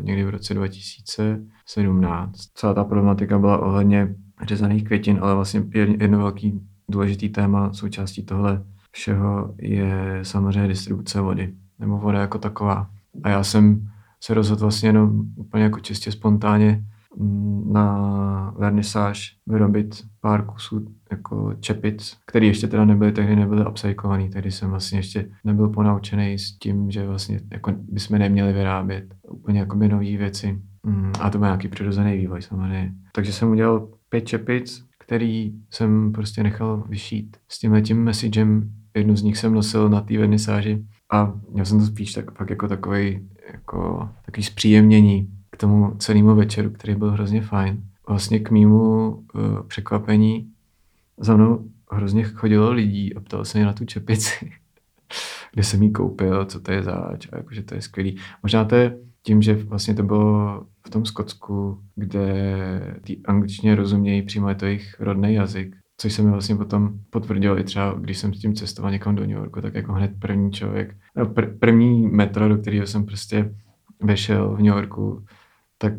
někdy 0.00 0.24
v 0.24 0.30
roce 0.30 0.54
2017. 0.54 2.32
Celá 2.54 2.74
ta 2.74 2.84
problematika 2.84 3.38
byla 3.38 3.58
ohledně 3.58 4.14
řezaných 4.42 4.84
květin, 4.84 5.18
ale 5.22 5.34
vlastně 5.34 5.62
jedno 5.74 6.18
velký 6.18 6.60
důležitý 6.88 7.28
téma 7.28 7.72
součástí 7.72 8.22
tohle 8.22 8.64
všeho 8.92 9.54
je 9.58 10.20
samozřejmě 10.22 10.68
distribuce 10.68 11.20
vody, 11.20 11.54
nebo 11.78 11.98
voda 11.98 12.20
jako 12.20 12.38
taková. 12.38 12.90
A 13.22 13.28
já 13.28 13.44
jsem 13.44 13.88
se 14.20 14.34
rozhodl 14.34 14.60
vlastně 14.60 14.88
jenom 14.88 15.22
úplně 15.36 15.64
jako 15.64 15.80
čistě 15.80 16.12
spontánně 16.12 16.84
mm, 17.16 17.72
na 17.72 18.54
vernisáž 18.58 19.36
vyrobit 19.46 20.04
pár 20.20 20.44
kusů 20.44 20.86
jako 21.10 21.54
čepic, 21.60 22.16
které 22.26 22.46
ještě 22.46 22.66
teda 22.66 22.84
nebyly, 22.84 23.12
tehdy 23.12 23.36
nebyly 23.36 23.66
upcyclovaný, 23.66 24.28
tehdy 24.28 24.50
jsem 24.50 24.70
vlastně 24.70 24.98
ještě 24.98 25.30
nebyl 25.44 25.68
ponaučený 25.68 26.38
s 26.38 26.58
tím, 26.58 26.90
že 26.90 27.06
vlastně 27.06 27.40
jako 27.52 27.72
bychom 27.78 28.18
neměli 28.18 28.52
vyrábět 28.52 29.14
úplně 29.30 29.60
jako 29.60 29.76
nové 29.76 30.16
věci. 30.16 30.62
Mm, 30.86 31.12
a 31.20 31.30
to 31.30 31.38
byl 31.38 31.46
nějaký 31.46 31.68
přirozený 31.68 32.16
vývoj 32.16 32.42
samozřejmě. 32.42 32.92
Takže 33.12 33.32
jsem 33.32 33.50
udělal 33.50 33.88
pět 34.08 34.20
čepic, 34.20 34.84
který 34.98 35.52
jsem 35.70 36.12
prostě 36.12 36.42
nechal 36.42 36.84
vyšít 36.88 37.36
s 37.48 37.58
tím 37.58 37.82
tím 37.82 38.04
messagem. 38.04 38.72
Jednu 38.94 39.16
z 39.16 39.22
nich 39.22 39.38
jsem 39.38 39.54
nosil 39.54 39.88
na 39.88 40.00
té 40.00 40.18
vernisáži 40.18 40.84
a 41.12 41.32
měl 41.50 41.64
jsem 41.64 41.78
to 41.78 41.86
spíš 41.86 42.12
tak, 42.12 42.30
pak 42.30 42.50
jako 42.50 42.68
takový 42.68 43.28
jako 43.52 44.08
takový 44.24 44.44
zpříjemnění 44.44 45.28
k 45.50 45.56
tomu 45.56 45.94
celému 45.98 46.34
večeru, 46.34 46.70
který 46.70 46.94
byl 46.94 47.10
hrozně 47.10 47.42
fajn. 47.42 47.82
Vlastně 48.08 48.38
k 48.38 48.50
mýmu 48.50 49.10
uh, 49.10 49.22
překvapení 49.66 50.52
za 51.18 51.36
mnou 51.36 51.64
hrozně 51.90 52.24
chodilo 52.24 52.72
lidí 52.72 53.14
a 53.14 53.20
ptalo 53.20 53.44
se 53.44 53.58
mě 53.58 53.66
na 53.66 53.72
tu 53.72 53.84
čepici, 53.84 54.50
kde 55.52 55.62
jsem 55.64 55.82
ji 55.82 55.90
koupil, 55.90 56.44
co 56.44 56.60
to 56.60 56.72
je 56.72 56.82
zač 56.82 57.28
a 57.32 57.36
jakože 57.36 57.62
to 57.62 57.74
je 57.74 57.82
skvělý. 57.82 58.16
Možná 58.42 58.64
to 58.64 58.74
je 58.74 58.98
tím, 59.22 59.42
že 59.42 59.54
vlastně 59.54 59.94
to 59.94 60.02
bylo 60.02 60.66
v 60.86 60.90
tom 60.90 61.04
Skotsku, 61.04 61.82
kde 61.94 62.98
ty 63.04 63.20
angličtině 63.24 63.74
rozumějí 63.74 64.22
přímo 64.22 64.48
je 64.48 64.54
to 64.54 64.66
jejich 64.66 65.00
rodný 65.00 65.34
jazyk, 65.34 65.76
což 65.96 66.12
se 66.12 66.22
mi 66.22 66.30
vlastně 66.30 66.56
potom 66.56 66.90
potvrdilo 67.10 67.58
i 67.58 67.64
třeba, 67.64 67.94
když 67.98 68.18
jsem 68.18 68.34
s 68.34 68.40
tím 68.40 68.54
cestoval 68.54 68.92
někam 68.92 69.14
do 69.14 69.22
New 69.22 69.36
Yorku, 69.36 69.60
tak 69.60 69.74
jako 69.74 69.92
hned 69.92 70.10
první 70.18 70.52
člověk, 70.52 70.96
no, 71.16 71.24
pr- 71.24 71.58
první 71.58 72.06
metro, 72.06 72.48
do 72.48 72.58
kterého 72.58 72.86
jsem 72.86 73.06
prostě 73.06 73.54
vešel 74.02 74.54
v 74.54 74.58
New 74.58 74.74
Yorku, 74.74 75.24
tak 75.78 75.92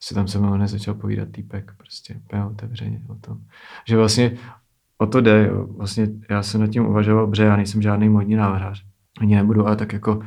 si 0.00 0.14
tam 0.14 0.28
se 0.28 0.38
mnou 0.38 0.52
hned 0.52 0.68
začal 0.68 0.94
povídat 0.94 1.28
týpek, 1.32 1.72
prostě 1.76 2.14
úplně 2.14 2.44
otevřeně 2.44 3.02
o 3.08 3.14
tom. 3.14 3.38
Že 3.88 3.96
vlastně 3.96 4.36
o 4.98 5.06
to 5.06 5.20
jde, 5.20 5.46
jo. 5.46 5.66
Vlastně 5.66 6.08
já 6.30 6.42
jsem 6.42 6.60
nad 6.60 6.70
tím 6.70 6.86
uvažoval, 6.86 7.26
protože 7.26 7.42
já 7.42 7.56
nejsem 7.56 7.82
žádný 7.82 8.08
modní 8.08 8.34
návrhář. 8.34 8.84
Ani 9.20 9.34
nebudu, 9.34 9.66
ale 9.66 9.76
tak 9.76 9.92
jako 9.92 10.20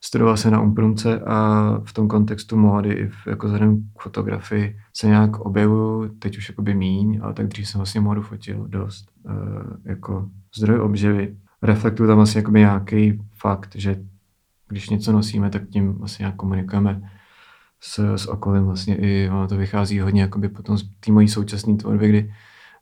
studoval 0.00 0.36
se 0.36 0.50
na 0.50 0.60
Umprumce 0.60 1.20
a 1.20 1.68
v 1.84 1.92
tom 1.92 2.08
kontextu 2.08 2.56
módy 2.56 2.92
i 2.92 3.08
v, 3.08 3.26
jako 3.26 3.46
vzhledem 3.46 3.82
k 3.98 4.02
fotografii 4.02 4.76
se 4.96 5.06
nějak 5.06 5.40
objevuju, 5.40 6.08
teď 6.18 6.38
už 6.38 6.48
jakoby 6.48 6.74
míň, 6.74 7.20
ale 7.22 7.34
tak 7.34 7.46
dřív 7.46 7.68
jsem 7.68 7.78
vlastně 7.78 8.00
módu 8.00 8.22
fotil 8.22 8.66
dost 8.68 9.10
e, 9.28 9.90
jako 9.90 10.28
zdroj 10.56 10.80
obživy. 10.80 11.36
Reflektuju 11.62 12.06
tam 12.06 12.16
vlastně 12.16 12.38
jakoby 12.38 12.58
nějaký 12.58 13.22
fakt, 13.36 13.76
že 13.76 13.96
když 14.68 14.90
něco 14.90 15.12
nosíme, 15.12 15.50
tak 15.50 15.68
tím 15.68 15.92
vlastně 15.92 16.22
nějak 16.22 16.36
komunikujeme 16.36 17.10
s, 17.80 18.14
s 18.16 18.26
okolím 18.26 18.64
vlastně 18.64 18.96
i 18.96 19.28
ono 19.30 19.48
to 19.48 19.56
vychází 19.56 20.00
hodně 20.00 20.22
jakoby 20.22 20.48
potom 20.48 20.78
z 20.78 20.90
té 21.00 21.12
mojí 21.12 21.28
současné 21.28 21.76
tvorby, 21.76 22.08
kdy 22.08 22.34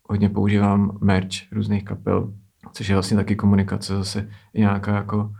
hodně 0.08 0.28
používám 0.28 0.98
merch 1.00 1.52
různých 1.52 1.84
kapel, 1.84 2.32
což 2.72 2.88
je 2.88 2.94
vlastně 2.94 3.16
taky 3.16 3.36
komunikace 3.36 3.96
zase 3.96 4.28
nějaká 4.54 4.96
jako 4.96 5.16
uh, 5.16 5.30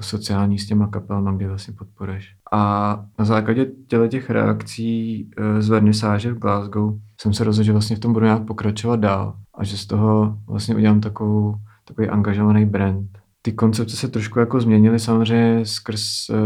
sociální 0.00 0.58
s 0.58 0.66
těma 0.66 0.86
kapelama, 0.86 1.32
kde 1.32 1.48
vlastně 1.48 1.74
podporuješ. 1.78 2.36
A 2.52 3.04
na 3.18 3.24
základě 3.24 3.66
těle 3.86 4.08
těch 4.08 4.30
reakcí 4.30 5.24
uh, 5.24 5.60
z 5.60 5.68
vernisáže 5.68 6.32
v 6.32 6.38
Glasgow 6.38 6.94
jsem 7.20 7.32
se 7.32 7.44
rozhodl, 7.44 7.66
že 7.66 7.72
vlastně 7.72 7.96
v 7.96 8.00
tom 8.00 8.12
budu 8.12 8.24
nějak 8.26 8.44
pokračovat 8.44 9.00
dál 9.00 9.36
a 9.54 9.64
že 9.64 9.78
z 9.78 9.86
toho 9.86 10.38
vlastně 10.46 10.74
udělám 10.76 11.00
takovou, 11.00 11.54
takový 11.84 12.08
angažovaný 12.08 12.64
brand. 12.64 13.18
Ty 13.42 13.52
koncepce 13.52 13.96
se 13.96 14.08
trošku 14.08 14.38
jako 14.38 14.60
změnily 14.60 14.98
samozřejmě 14.98 15.66
skrz 15.66 16.30
uh, 16.30 16.36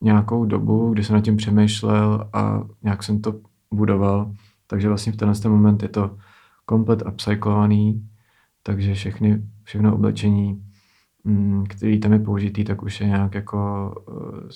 nějakou 0.00 0.44
dobu, 0.44 0.92
kdy 0.92 1.04
jsem 1.04 1.16
nad 1.16 1.22
tím 1.22 1.36
přemýšlel 1.36 2.28
a 2.32 2.62
nějak 2.82 3.02
jsem 3.02 3.20
to 3.20 3.34
budoval. 3.74 4.32
Takže 4.66 4.88
vlastně 4.88 5.12
v 5.12 5.16
tenhle 5.16 5.50
moment 5.50 5.82
je 5.82 5.88
to 5.88 6.16
komplet 6.64 7.02
upcyklovaný, 7.06 8.08
takže 8.62 8.94
všechny, 8.94 9.42
všechno 9.64 9.94
oblečení, 9.94 10.62
který 11.68 12.00
tam 12.00 12.12
je 12.12 12.18
použitý, 12.18 12.64
tak 12.64 12.82
už 12.82 13.00
je 13.00 13.06
nějak 13.06 13.34
jako 13.34 13.92
uh, 14.08 14.48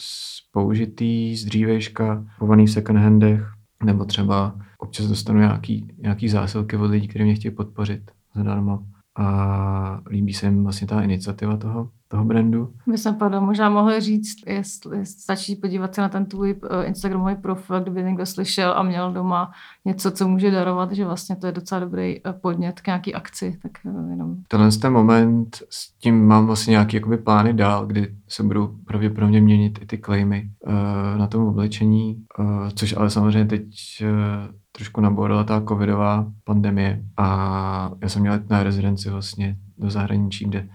použitý 0.52 1.36
z 1.36 1.44
dřívejška, 1.44 2.24
chovaný 2.38 2.66
v 2.66 2.70
second 2.70 2.98
handech, 2.98 3.52
nebo 3.84 4.04
třeba 4.04 4.58
občas 4.78 5.06
dostanu 5.06 5.40
nějaký, 5.40 5.88
nějaký 5.98 6.28
zásilky 6.28 6.76
od 6.76 6.90
lidí, 6.90 7.08
kteří 7.08 7.24
mě 7.24 7.34
chtějí 7.34 7.54
podpořit 7.54 8.10
zadarmo. 8.34 8.78
A 9.18 10.00
líbí 10.10 10.32
se 10.32 10.46
jim 10.46 10.62
vlastně 10.62 10.86
ta 10.86 11.02
iniciativa 11.02 11.56
toho, 11.56 11.90
toho 12.10 12.24
brandu. 12.24 12.72
My 12.86 12.98
jsme 12.98 13.12
potom 13.12 13.44
možná 13.44 13.70
mohli 13.70 14.00
říct, 14.00 14.36
jestli 14.46 15.06
stačí 15.06 15.56
podívat 15.56 15.94
se 15.94 16.00
na 16.00 16.08
ten 16.08 16.26
tvůj 16.26 16.60
eh, 16.70 16.84
Instagramový 16.84 17.36
profil, 17.36 17.80
kdyby 17.80 18.02
někdo 18.02 18.26
slyšel 18.26 18.72
a 18.76 18.82
měl 18.82 19.12
doma 19.12 19.50
něco, 19.84 20.10
co 20.10 20.28
může 20.28 20.50
darovat, 20.50 20.92
že 20.92 21.04
vlastně 21.04 21.36
to 21.36 21.46
je 21.46 21.52
docela 21.52 21.80
dobrý 21.80 22.26
eh, 22.26 22.32
podnět 22.32 22.80
k 22.80 22.86
nějaký 22.86 23.14
akci. 23.14 23.58
Tak 23.62 23.72
eh, 23.86 24.10
jenom. 24.10 24.36
Tenhle 24.48 24.70
ten 24.70 24.92
moment, 24.92 25.56
s 25.70 25.92
tím 25.98 26.26
mám 26.26 26.46
vlastně 26.46 26.70
nějaké 26.70 26.96
jakoby 26.96 27.18
plány 27.18 27.52
dál, 27.52 27.86
kdy 27.86 28.14
se 28.28 28.42
budou 28.42 28.76
pravděpodobně 28.86 29.40
měnit 29.40 29.78
i 29.82 29.86
ty 29.86 29.98
claimy 29.98 30.50
uh, 30.66 30.72
na 31.18 31.26
tom 31.26 31.46
oblečení, 31.46 32.24
uh, 32.38 32.68
což 32.74 32.96
ale 32.96 33.10
samozřejmě 33.10 33.44
teď 33.44 33.62
uh, 34.02 34.54
trošku 34.72 35.00
nabourala 35.00 35.44
ta 35.44 35.62
covidová 35.68 36.26
pandemie 36.44 37.02
a 37.16 37.90
já 38.02 38.08
jsem 38.08 38.22
měl 38.22 38.40
na 38.50 38.62
rezidenci 38.62 39.10
vlastně 39.10 39.56
do 39.78 39.90
zahraničí, 39.90 40.44
kde 40.44 40.68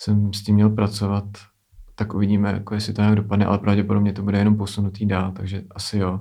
jsem 0.00 0.32
s 0.32 0.42
tím 0.42 0.54
měl 0.54 0.70
pracovat, 0.70 1.24
tak 1.94 2.14
uvidíme, 2.14 2.52
jako 2.52 2.74
jestli 2.74 2.92
to 2.92 3.02
nějak 3.02 3.16
dopadne, 3.16 3.44
ale 3.44 3.58
pravděpodobně 3.58 4.12
to 4.12 4.22
bude 4.22 4.38
jenom 4.38 4.56
posunutý 4.56 5.06
dál, 5.06 5.32
takže 5.32 5.62
asi 5.70 5.98
jo. 5.98 6.20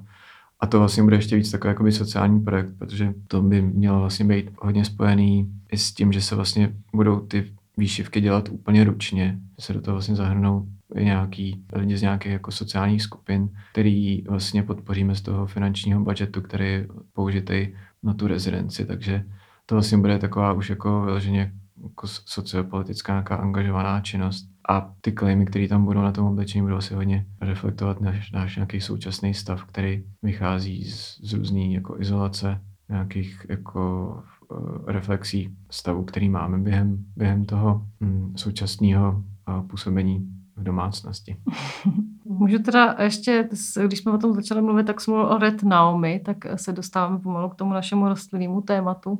A 0.59 0.67
to 0.67 0.79
vlastně 0.79 1.03
bude 1.03 1.15
ještě 1.15 1.36
víc 1.36 1.51
takový 1.51 1.69
jakoby 1.69 1.91
sociální 1.91 2.39
projekt, 2.39 2.74
protože 2.79 3.13
to 3.27 3.41
by 3.41 3.62
mělo 3.62 4.00
vlastně 4.00 4.25
být 4.25 4.51
hodně 4.62 4.86
spojený 4.86 5.51
i 5.71 5.77
s 5.77 5.93
tím, 5.93 6.12
že 6.12 6.21
se 6.21 6.36
vlastně 6.36 6.75
budou 6.93 7.19
ty 7.19 7.53
výšivky 7.77 8.21
dělat 8.21 8.50
úplně 8.50 8.83
ručně, 8.83 9.39
že 9.59 9.65
se 9.65 9.74
do 9.74 9.81
toho 9.81 9.95
vlastně 9.95 10.15
zahrnou 10.15 10.67
i 10.95 11.05
nějaký 11.05 11.63
lidi 11.74 11.98
z 11.98 12.01
nějakých 12.01 12.31
jako 12.31 12.51
sociálních 12.51 13.01
skupin, 13.01 13.50
který 13.71 14.24
vlastně 14.29 14.63
podpoříme 14.63 15.15
z 15.15 15.21
toho 15.21 15.48
finančního 15.48 16.01
budžetu, 16.01 16.41
který 16.41 16.65
je 16.65 16.88
použitý 17.13 17.67
na 18.03 18.13
tu 18.13 18.27
rezidenci, 18.27 18.86
takže 18.86 19.24
to 19.65 19.75
vlastně 19.75 19.98
bude 19.98 20.19
taková 20.19 20.53
už 20.53 20.69
jako 20.69 21.01
vyloženě 21.01 21.53
jako 21.83 22.07
sociopolitická 22.07 23.13
nějaká 23.13 23.36
angažovaná 23.36 24.01
činnost. 24.01 24.50
A 24.69 24.93
ty 25.01 25.12
klejmy, 25.12 25.45
které 25.45 25.67
tam 25.67 25.86
budou 25.86 26.01
na 26.01 26.12
tom 26.12 26.25
oblečení, 26.25 26.62
budou 26.62 26.75
asi 26.75 26.93
hodně 26.93 27.25
reflektovat 27.41 28.01
náš, 28.01 28.31
náš 28.31 28.55
nějaký 28.55 28.81
současný 28.81 29.33
stav, 29.33 29.63
který 29.63 30.03
vychází 30.24 30.83
z, 30.83 31.17
z 31.24 31.33
různé 31.33 31.67
jako 31.67 32.00
izolace, 32.00 32.62
nějakých 32.89 33.45
jako 33.50 34.13
uh, 34.51 34.86
reflexí 34.86 35.55
stavu, 35.71 36.03
který 36.03 36.29
máme 36.29 36.57
během, 36.57 36.98
během 37.15 37.45
toho 37.45 37.88
um, 38.01 38.33
současného 38.38 39.24
uh, 39.50 39.67
působení 39.67 40.27
v 40.55 40.63
domácnosti. 40.63 41.38
Můžu 42.25 42.59
teda 42.59 42.95
ještě, 43.00 43.50
když 43.86 44.00
jsme 44.00 44.12
o 44.12 44.17
tom 44.17 44.33
začali 44.33 44.62
mluvit, 44.62 44.88
tak 44.88 45.01
jsme 45.01 45.13
o 45.13 45.38
Red 45.38 45.63
Naomi, 45.63 46.21
tak 46.25 46.38
se 46.55 46.74
dostáváme 46.74 47.19
pomalu 47.19 47.50
k 47.50 47.55
tomu 47.55 47.74
našemu 47.74 48.07
rostlinnému 48.07 48.62
tématu. 48.62 49.19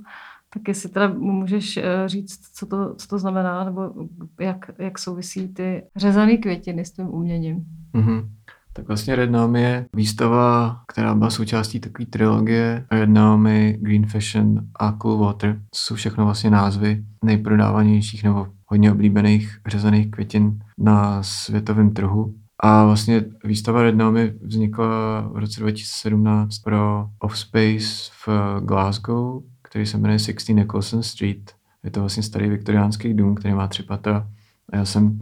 Tak 0.53 0.68
jestli 0.68 0.89
teda 0.89 1.08
můžeš 1.08 1.77
eh, 1.77 1.84
říct, 2.06 2.39
co 2.53 2.65
to, 2.65 2.96
co 2.96 3.08
to 3.08 3.20
znamená, 3.20 3.63
nebo 3.63 3.94
jak, 4.39 4.72
jak 4.79 5.00
souvisí 5.00 5.48
ty 5.48 5.84
řezané 5.96 6.38
květiny 6.38 6.86
s 6.86 6.91
tím 6.91 7.08
uměním. 7.08 7.65
Mm-hmm. 7.94 8.29
Tak 8.74 8.88
vlastně 8.88 9.15
Red 9.15 9.32
Naomi 9.32 9.62
je 9.62 9.86
výstava, 9.96 10.79
která 10.88 11.15
byla 11.15 11.29
součástí 11.29 11.79
takové 11.79 12.06
trilogie 12.06 12.86
Red 12.91 13.10
Naomi, 13.10 13.77
Green 13.82 14.06
Fashion 14.06 14.60
a 14.75 14.91
Cool 14.91 15.18
Water. 15.18 15.53
To 15.53 15.60
jsou 15.75 15.96
všechno 15.96 16.25
vlastně 16.25 16.50
názvy 16.50 17.03
nejprodávanějších 17.24 18.24
nebo 18.24 18.48
hodně 18.65 18.91
oblíbených 18.91 19.60
řezaných 19.68 20.12
květin 20.12 20.60
na 20.77 21.24
světovém 21.24 21.94
trhu. 21.94 22.34
A 22.63 22.86
vlastně 22.86 23.25
výstava 23.44 23.82
Red 23.84 23.96
Naomi 23.96 24.34
vznikla 24.41 25.22
v 25.32 25.38
roce 25.38 25.60
2017 25.60 26.60
pro 26.60 27.08
Offspace 27.20 28.12
v 28.27 28.29
Glasgow, 28.62 29.41
který 29.69 29.85
se 29.85 29.97
jmenuje 29.97 30.19
16 30.19 30.49
Nicholson 30.49 31.03
Street. 31.03 31.51
Je 31.83 31.91
to 31.91 31.99
vlastně 31.99 32.23
starý 32.23 32.49
viktoriánský 32.49 33.13
dům, 33.13 33.35
který 33.35 33.53
má 33.53 33.67
tři 33.67 33.83
patra. 33.83 34.27
A 34.69 34.77
já 34.77 34.85
jsem 34.85 35.19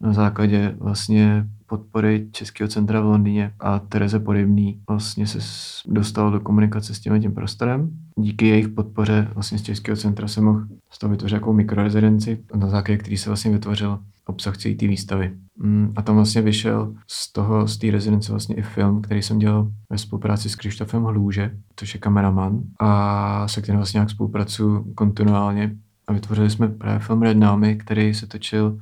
na 0.00 0.12
základě 0.12 0.74
vlastně 0.78 1.46
podpory 1.66 2.28
Českého 2.32 2.68
centra 2.68 3.00
v 3.00 3.04
Londýně 3.04 3.54
a 3.60 3.78
Tereze 3.78 4.20
Podobný 4.20 4.82
vlastně 4.88 5.26
se 5.26 5.38
dostal 5.86 6.30
do 6.30 6.40
komunikace 6.40 6.94
s 6.94 7.00
tím 7.00 7.20
tím 7.20 7.34
prostorem. 7.34 7.90
Díky 8.18 8.46
jejich 8.46 8.68
podpoře 8.68 9.28
vlastně 9.34 9.58
z 9.58 9.62
Českého 9.62 9.96
centra 9.96 10.28
se 10.28 10.40
mohl 10.40 10.66
z 10.90 10.98
toho 10.98 11.10
vytvořit 11.10 11.34
jako 11.34 11.52
mikrorezidenci, 11.52 12.44
na 12.54 12.68
základě 12.68 12.98
který 12.98 13.16
se 13.16 13.30
vlastně 13.30 13.50
vytvořil 13.50 13.98
obsah 14.26 14.56
celé 14.56 14.74
té 14.74 14.86
výstavy. 14.86 15.32
Mm, 15.56 15.92
a 15.96 16.02
tam 16.02 16.16
vlastně 16.16 16.42
vyšel 16.42 16.94
z 17.06 17.32
toho, 17.32 17.68
z 17.68 17.78
té 17.78 17.90
rezidence 17.90 18.32
vlastně 18.32 18.56
i 18.56 18.62
film, 18.62 19.02
který 19.02 19.22
jsem 19.22 19.38
dělal 19.38 19.68
ve 19.90 19.98
spolupráci 19.98 20.48
s 20.48 20.54
Krištofem 20.56 21.04
Hlůže, 21.04 21.50
což 21.76 21.94
je 21.94 22.00
kameraman, 22.00 22.60
a 22.80 23.48
se 23.48 23.62
kterým 23.62 23.78
vlastně 23.78 23.98
nějak 23.98 24.10
spolupracuju 24.10 24.92
kontinuálně. 24.94 25.76
A 26.06 26.12
vytvořili 26.12 26.50
jsme 26.50 26.68
právě 26.68 26.98
film 26.98 27.22
Red 27.22 27.36
Naomi, 27.36 27.76
který 27.76 28.14
se 28.14 28.26
točil 28.26 28.78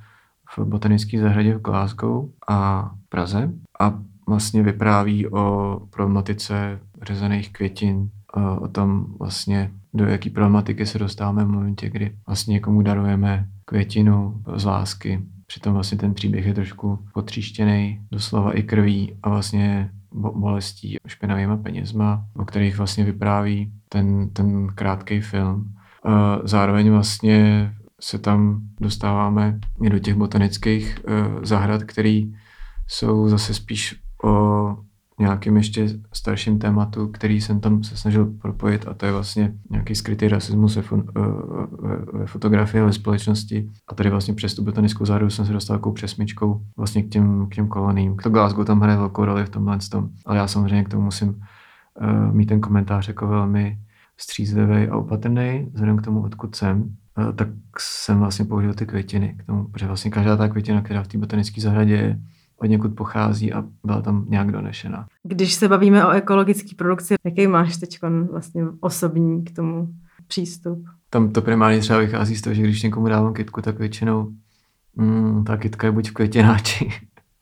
v 0.57 0.65
botanické 0.65 1.21
zahradě 1.21 1.55
v 1.55 1.61
Glasgow 1.61 2.29
a 2.49 2.91
Praze 3.09 3.53
a 3.81 3.99
vlastně 4.29 4.63
vypráví 4.63 5.29
o 5.29 5.77
problematice 5.91 6.81
řezaných 7.03 7.53
květin, 7.53 8.11
o 8.61 8.69
tom 8.69 9.07
vlastně 9.19 9.71
do 9.95 10.05
jaký 10.05 10.31
problematiky 10.31 10.87
se 10.87 10.99
dostáváme 10.99 11.45
v 11.45 11.49
momentě, 11.49 11.91
kdy 11.91 12.17
vlastně 12.27 12.53
někomu 12.53 12.83
darujeme 12.83 13.49
květinu 13.65 14.43
z 14.57 14.65
lásky. 14.65 15.23
Přitom 15.47 15.73
vlastně 15.73 15.99
ten 15.99 16.15
příběh 16.15 16.47
je 16.47 16.55
trošku 16.55 16.99
potříštěný, 17.15 18.01
doslova 18.13 18.53
i 18.53 18.63
krví 18.63 19.17
a 19.23 19.29
vlastně 19.29 19.91
bolestí 20.13 20.97
špinavýma 21.07 21.57
penězma, 21.57 22.25
o 22.37 22.45
kterých 22.45 22.79
vlastně 22.79 23.05
vypráví 23.05 23.73
ten, 23.89 24.29
ten 24.29 24.69
krátký 24.75 25.21
film. 25.21 25.73
Zároveň 26.45 26.91
vlastně 26.91 27.71
se 28.01 28.19
tam 28.19 28.61
dostáváme 28.81 29.59
i 29.83 29.91
do 29.91 29.99
těch 29.99 30.15
botanických 30.15 30.99
uh, 31.05 31.45
zahrad, 31.45 31.85
které 31.85 32.23
jsou 32.87 33.29
zase 33.29 33.55
spíš 33.55 34.01
o 34.25 34.77
nějakým 35.21 35.57
ještě 35.57 35.89
starším 36.13 36.59
tématu, 36.59 37.09
který 37.09 37.41
jsem 37.41 37.61
tam 37.61 37.83
se 37.85 37.97
snažil 37.97 38.25
propojit 38.27 38.89
a 38.89 38.95
to 38.95 39.07
je 39.07 39.13
vlastně 39.13 39.53
nějaký 39.71 39.95
skrytý 39.95 40.29
rasismus 40.29 40.77
ve, 40.77 40.83
uh, 40.83 41.03
ve, 41.81 42.19
ve 42.19 42.27
fotografii 42.27 42.85
ve 42.85 42.93
společnosti. 42.93 43.71
A 43.89 43.95
tady 43.95 44.11
vlastně 44.11 44.35
přes 44.35 44.55
tu 44.55 44.65
botanickou 44.65 45.05
zahradu 45.05 45.31
jsem 45.31 45.47
se 45.47 45.53
dostal 45.53 45.77
takovou 45.77 45.95
přesmičkou 45.95 46.61
vlastně 46.77 47.03
k 47.03 47.09
těm, 47.09 47.47
k 47.51 47.55
těm 47.55 47.69
koloním. 47.69 48.17
To 48.17 48.31
Glasgow 48.31 48.67
tam 48.67 48.81
hraje 48.81 48.99
velkou 48.99 49.25
roli 49.25 49.45
v 49.45 49.51
tomhle 49.51 49.79
tom, 49.91 50.09
ale 50.27 50.37
já 50.37 50.47
samozřejmě 50.47 50.85
k 50.85 50.89
tomu 50.89 51.03
musím 51.03 51.29
uh, 51.29 52.35
mít 52.35 52.47
ten 52.47 52.61
komentář 52.61 53.09
jako 53.09 53.27
velmi 53.27 53.79
střízlivý 54.21 54.89
a 54.89 54.97
opatrný, 54.97 55.71
vzhledem 55.73 55.97
k 55.97 56.03
tomu, 56.03 56.23
odkud 56.23 56.57
jsem. 56.57 56.97
Eh, 57.19 57.33
tak 57.33 57.49
jsem 57.79 58.19
vlastně 58.19 58.45
použil 58.45 58.75
ty 58.75 58.87
květiny 58.87 59.37
k 59.39 59.45
tomu, 59.47 59.65
protože 59.65 59.87
vlastně 59.87 60.11
každá 60.11 60.37
ta 60.37 60.49
květina, 60.49 60.83
která 60.83 61.03
v 61.03 61.09
té 61.09 61.19
botanické 61.19 61.61
zahradě 61.61 61.95
je, 61.95 62.21
od 62.61 62.67
někud 62.67 62.95
pochází 62.95 63.53
a 63.53 63.65
byla 63.85 64.03
tam 64.03 64.25
nějak 64.29 64.53
donešena. 64.53 65.07
Když 65.23 65.55
se 65.55 65.69
bavíme 65.69 66.07
o 66.07 66.11
ekologické 66.11 66.71
produkci, 66.77 67.15
jaký 67.25 67.47
máš 67.47 67.77
teď 67.77 67.99
vlastně 68.31 68.65
osobní 68.81 69.45
k 69.45 69.57
tomu 69.57 69.89
přístup? 70.27 70.85
Tam 71.11 71.31
to 71.31 71.43
primárně 71.43 71.81
třeba 71.81 71.99
vychází 71.99 72.37
z 72.37 72.43
toho, 72.43 72.55
že 72.55 72.63
když 72.63 72.83
někomu 72.83 73.09
dávám 73.09 73.35
kytku, 73.35 73.63
tak 73.63 73.79
většinou 73.79 74.33
mm, 74.97 75.45
ta 75.45 75.57
kytka 75.57 75.87
je 75.87 75.93
buď 75.93 76.11
v 76.11 76.13
květináči, 76.13 76.93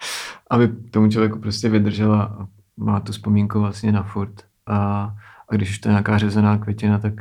aby 0.50 0.68
tomu 0.68 1.08
člověku 1.08 1.38
prostě 1.38 1.68
vydržela 1.68 2.22
a 2.22 2.46
má 2.76 3.00
tu 3.00 3.12
vzpomínku 3.12 3.60
vlastně 3.60 3.92
na 3.92 4.02
furt. 4.02 4.44
A, 4.66 4.76
a 5.48 5.54
když 5.54 5.70
už 5.70 5.78
to 5.78 5.88
je 5.88 5.92
nějaká 5.92 6.18
řezaná 6.18 6.58
květina, 6.58 6.98
tak 6.98 7.14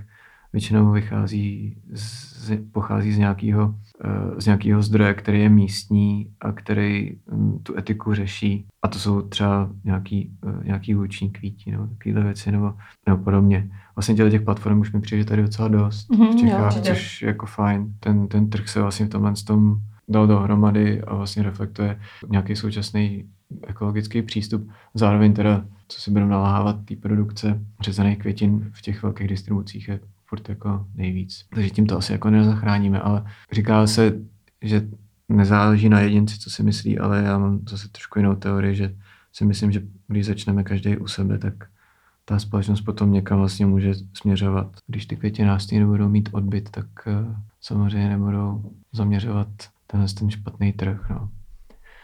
většinou 0.54 0.92
vychází 0.92 1.78
z, 1.94 2.52
pochází 2.72 3.14
z 3.14 3.18
nějakého, 3.18 3.76
z 4.38 4.46
nějakého 4.46 4.82
zdroje, 4.82 5.14
který 5.14 5.42
je 5.42 5.50
místní 5.50 6.32
a 6.42 6.52
který 6.52 7.12
hm, 7.32 7.60
tu 7.64 7.78
etiku 7.78 8.14
řeší. 8.14 8.66
A 8.86 8.88
to 8.88 9.00
jsou 9.00 9.22
třeba 9.22 9.70
nějaký, 9.84 10.32
nějaký 10.64 10.94
hůční 10.94 11.30
kvítí 11.30 11.72
nebo 11.72 11.88
takovéhle 11.88 12.24
věci 12.24 12.52
nebo, 12.52 12.74
nebo 13.08 13.24
podobně. 13.24 13.70
Vlastně 13.96 14.16
těch, 14.16 14.32
těch 14.32 14.42
platform 14.42 14.80
už 14.80 14.92
mi 14.92 15.02
přijde 15.02 15.26
tady 15.26 15.42
docela 15.42 15.68
dost 15.68 16.10
mm-hmm, 16.10 16.32
v 16.32 16.36
Čechách, 16.36 16.76
jo, 16.76 16.82
což 16.82 17.22
je 17.22 17.28
jako 17.28 17.46
fajn. 17.46 17.94
Ten, 18.00 18.28
ten 18.28 18.50
trh 18.50 18.70
se 18.70 18.82
vlastně 18.82 19.06
v 19.06 19.10
tomhle 19.10 19.34
tom 19.48 19.76
dal 20.10 20.28
dohromady 20.28 21.02
a 21.02 21.16
vlastně 21.16 21.44
reflektuje 21.44 22.00
nějaký 22.30 22.56
současný 22.56 23.26
ekologický 23.68 24.22
přístup. 24.22 24.70
Zároveň 24.94 25.34
teda, 25.34 25.66
co 25.88 26.02
si 26.02 26.12
budeme 26.12 26.32
naláhávat, 26.32 26.86
té 26.86 26.96
produkce 26.96 27.62
řezaných 27.82 28.18
květin 28.18 28.70
v 28.74 28.82
těch 28.82 29.04
velkých 29.04 29.28
distribucích 29.28 29.88
je 29.88 30.00
furt 30.30 30.50
jako 30.50 30.86
nejvíc. 30.96 31.46
Takže 31.50 31.70
tím 31.70 31.86
to 31.86 31.98
asi 31.98 32.12
jako 32.12 32.30
nezachráníme, 32.30 33.00
ale 33.00 33.26
říká 33.52 33.88
se, 33.88 34.14
že 34.62 34.88
nezáleží 35.30 35.90
na 35.90 36.00
jedinci, 36.00 36.40
co 36.40 36.50
si 36.50 36.64
myslí, 36.64 37.00
ale 37.00 37.24
já 37.24 37.38
mám 37.38 37.60
zase 37.70 37.90
trošku 37.90 38.20
jinou 38.20 38.36
teorii, 38.36 38.76
že 38.76 38.96
si 39.34 39.46
myslím, 39.46 39.72
že 39.72 39.82
když 40.08 40.26
začneme 40.26 40.64
každý 40.64 40.98
u 40.98 41.08
sebe, 41.08 41.38
tak 41.38 41.54
ta 42.26 42.40
společnost 42.40 42.82
potom 42.82 43.12
někam 43.12 43.40
vlastně 43.40 43.66
může 43.66 43.94
směřovat. 44.14 44.78
Když 44.88 45.06
ty 45.06 45.16
květinářství 45.16 45.80
nebudou 45.80 46.10
mít 46.10 46.30
odbyt, 46.32 46.70
tak 46.70 46.86
uh, 47.08 47.36
samozřejmě 47.62 48.10
nebudou 48.10 48.72
zaměřovat 48.94 49.48
tenhle 49.88 50.10
ten 50.20 50.30
špatný 50.30 50.74
trh. 50.74 51.10
No. 51.10 51.30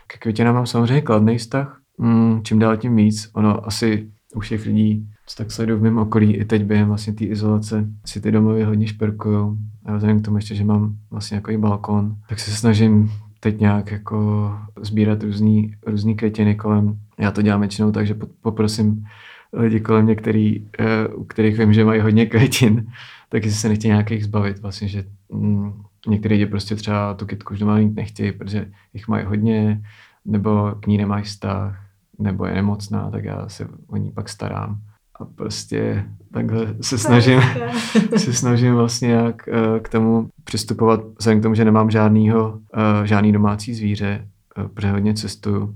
Ke 0.08 0.18
květinám 0.18 0.56
mám 0.56 0.66
samozřejmě 0.66 1.02
kladný 1.02 1.38
vztah, 1.38 1.82
mm, 1.98 2.44
čím 2.44 2.60
dál 2.60 2.78
tím 2.78 2.96
víc. 2.96 3.30
Ono 3.34 3.68
asi 3.68 4.12
u 4.36 4.40
všech 4.40 4.66
lidí, 4.66 5.10
tak 5.38 5.52
sleduju 5.52 5.80
v 5.80 5.82
mém 5.82 5.98
okolí, 5.98 6.36
i 6.36 6.46
teď 6.46 6.64
během 6.64 6.88
vlastně 6.88 7.14
té 7.14 7.26
izolace, 7.26 7.88
si 8.06 8.22
ty 8.22 8.32
domovy 8.32 8.64
hodně 8.64 8.88
šperkujou. 8.88 9.58
A 9.86 9.96
vzhledem 9.96 10.22
k 10.22 10.26
tomu 10.26 10.38
ještě, 10.38 10.56
že 10.56 10.64
mám 10.64 10.96
vlastně 11.12 11.36
jako 11.36 11.52
i 11.52 11.58
balkon, 11.58 12.16
tak 12.30 12.40
se 12.40 12.52
snažím 12.52 13.12
teď 13.40 13.60
nějak 13.60 13.92
jako 13.92 14.52
sbírat 14.82 15.24
různý, 15.24 15.76
různý 15.88 16.16
květiny 16.16 16.56
kolem. 16.56 16.98
Já 17.20 17.32
to 17.32 17.42
dělám 17.42 17.60
většinou 17.60 17.92
tak, 17.92 18.08
že 18.08 18.16
poprosím 18.42 19.06
lidi 19.54 19.80
kolem 19.80 20.06
mě, 20.06 20.16
který, 20.16 20.68
eh, 20.80 21.08
u 21.08 21.24
kterých 21.24 21.58
vím, 21.58 21.74
že 21.74 21.86
mají 21.86 22.02
hodně 22.02 22.26
květin, 22.26 22.86
tak 23.30 23.44
si 23.44 23.52
se 23.52 23.70
nechtějí 23.70 23.90
nějakých 23.90 24.24
zbavit. 24.24 24.60
Vlastně, 24.60 24.88
že 24.88 25.04
mm, 25.30 25.74
některý 26.08 26.36
lidi 26.36 26.46
prostě 26.46 26.76
třeba 26.76 27.14
tu 27.14 27.26
kytku 27.26 27.54
už 27.54 27.60
doma 27.60 27.78
mít 27.78 27.96
nechtějí, 27.96 28.32
protože 28.32 28.72
jich 28.94 29.08
mají 29.08 29.26
hodně, 29.26 29.82
nebo 30.26 30.76
k 30.80 30.88
ní 30.88 30.98
nemají 30.98 31.24
vztah, 31.24 31.86
nebo 32.20 32.46
je 32.46 32.54
nemocná, 32.54 33.12
tak 33.12 33.24
já 33.24 33.50
se 33.50 33.68
o 33.88 33.98
ní 33.98 34.12
pak 34.12 34.30
starám. 34.30 34.82
A 35.20 35.26
prostě 35.26 36.06
takhle 36.34 36.76
se 36.82 36.98
snažím, 36.98 37.40
se 38.18 38.34
snažím 38.34 38.76
vlastně 38.76 39.12
jak 39.12 39.48
eh, 39.48 39.80
k 39.80 39.90
tomu 39.90 40.30
přistupovat, 40.44 41.00
vzhledem 41.20 41.40
k 41.40 41.44
tomu, 41.44 41.56
že 41.56 41.66
nemám 41.66 41.92
žádnýho, 41.92 42.60
eh, 42.78 43.08
žádný 43.08 43.32
domácí 43.32 43.74
zvíře, 43.74 44.28
protože 44.74 44.92
hodně 44.92 45.14
cestuju, 45.14 45.76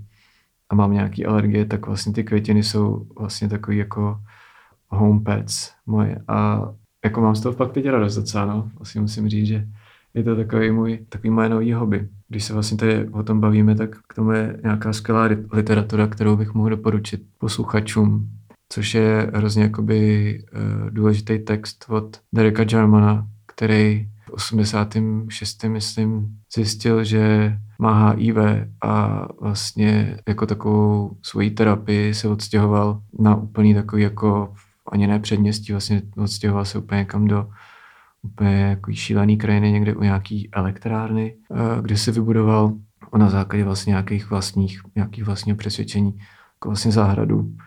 a 0.69 0.75
mám 0.75 0.93
nějaký 0.93 1.25
alergie, 1.25 1.65
tak 1.65 1.85
vlastně 1.85 2.13
ty 2.13 2.23
květiny 2.23 2.63
jsou 2.63 3.05
vlastně 3.19 3.49
takový 3.49 3.77
jako 3.77 4.19
home 4.87 5.23
pets 5.23 5.71
moje. 5.85 6.19
A 6.27 6.61
jako 7.05 7.21
mám 7.21 7.35
z 7.35 7.41
toho 7.41 7.53
fakt 7.53 7.71
teď 7.71 7.85
radost 7.85 8.15
docela, 8.15 8.45
no. 8.45 8.71
Vlastně 8.75 9.01
musím 9.01 9.29
říct, 9.29 9.47
že 9.47 9.67
je 10.13 10.23
to 10.23 10.35
takový 10.35 10.71
můj, 10.71 10.99
takový 11.09 11.29
moje 11.29 11.49
nový 11.49 11.73
hobby. 11.73 12.07
Když 12.27 12.43
se 12.43 12.53
vlastně 12.53 12.77
tady 12.77 13.09
o 13.09 13.23
tom 13.23 13.39
bavíme, 13.39 13.75
tak 13.75 13.89
k 14.07 14.13
tomu 14.13 14.31
je 14.31 14.59
nějaká 14.63 14.93
skvělá 14.93 15.29
literatura, 15.53 16.07
kterou 16.07 16.35
bych 16.35 16.53
mohl 16.53 16.69
doporučit 16.69 17.21
posluchačům, 17.37 18.29
což 18.69 18.93
je 18.93 19.31
hrozně 19.33 19.63
jakoby 19.63 20.43
uh, 20.53 20.89
důležitý 20.89 21.39
text 21.39 21.85
od 21.89 22.19
Dereka 22.33 22.65
Jarmana, 22.71 23.27
který 23.45 24.07
v 24.25 24.29
86. 24.29 25.63
myslím 25.63 26.27
zjistil, 26.55 27.03
že 27.03 27.53
má 27.79 28.09
HIV 28.09 28.37
a 28.81 29.25
vlastně 29.41 30.17
jako 30.27 30.45
takovou 30.45 31.17
svoji 31.21 31.51
terapii 31.51 32.13
se 32.13 32.27
odstěhoval 32.27 33.01
na 33.19 33.35
úplný 33.35 33.73
takový 33.73 34.03
jako 34.03 34.53
ani 34.91 35.07
ne 35.07 35.19
předměstí, 35.19 35.71
vlastně 35.71 36.01
odstěhoval 36.17 36.65
se 36.65 36.77
úplně 36.77 37.05
kam 37.05 37.27
do 37.27 37.47
úplně 38.21 38.61
jako 38.61 38.93
šílený 38.93 39.37
krajiny 39.37 39.71
někde 39.71 39.95
u 39.95 40.03
nějaký 40.03 40.49
elektrárny, 40.51 41.35
eh, 41.51 41.81
kde 41.81 41.97
se 41.97 42.11
vybudoval 42.11 42.73
na 43.17 43.29
základě 43.29 43.63
vlastně 43.63 43.91
nějakých 43.91 44.29
vlastních, 44.29 44.81
nějakých 44.95 45.23
vlastního 45.23 45.57
přesvědčení 45.57 46.17
jako 46.55 46.69
vlastně 46.69 46.91
záhradu, 46.91 47.41
mm, 47.41 47.57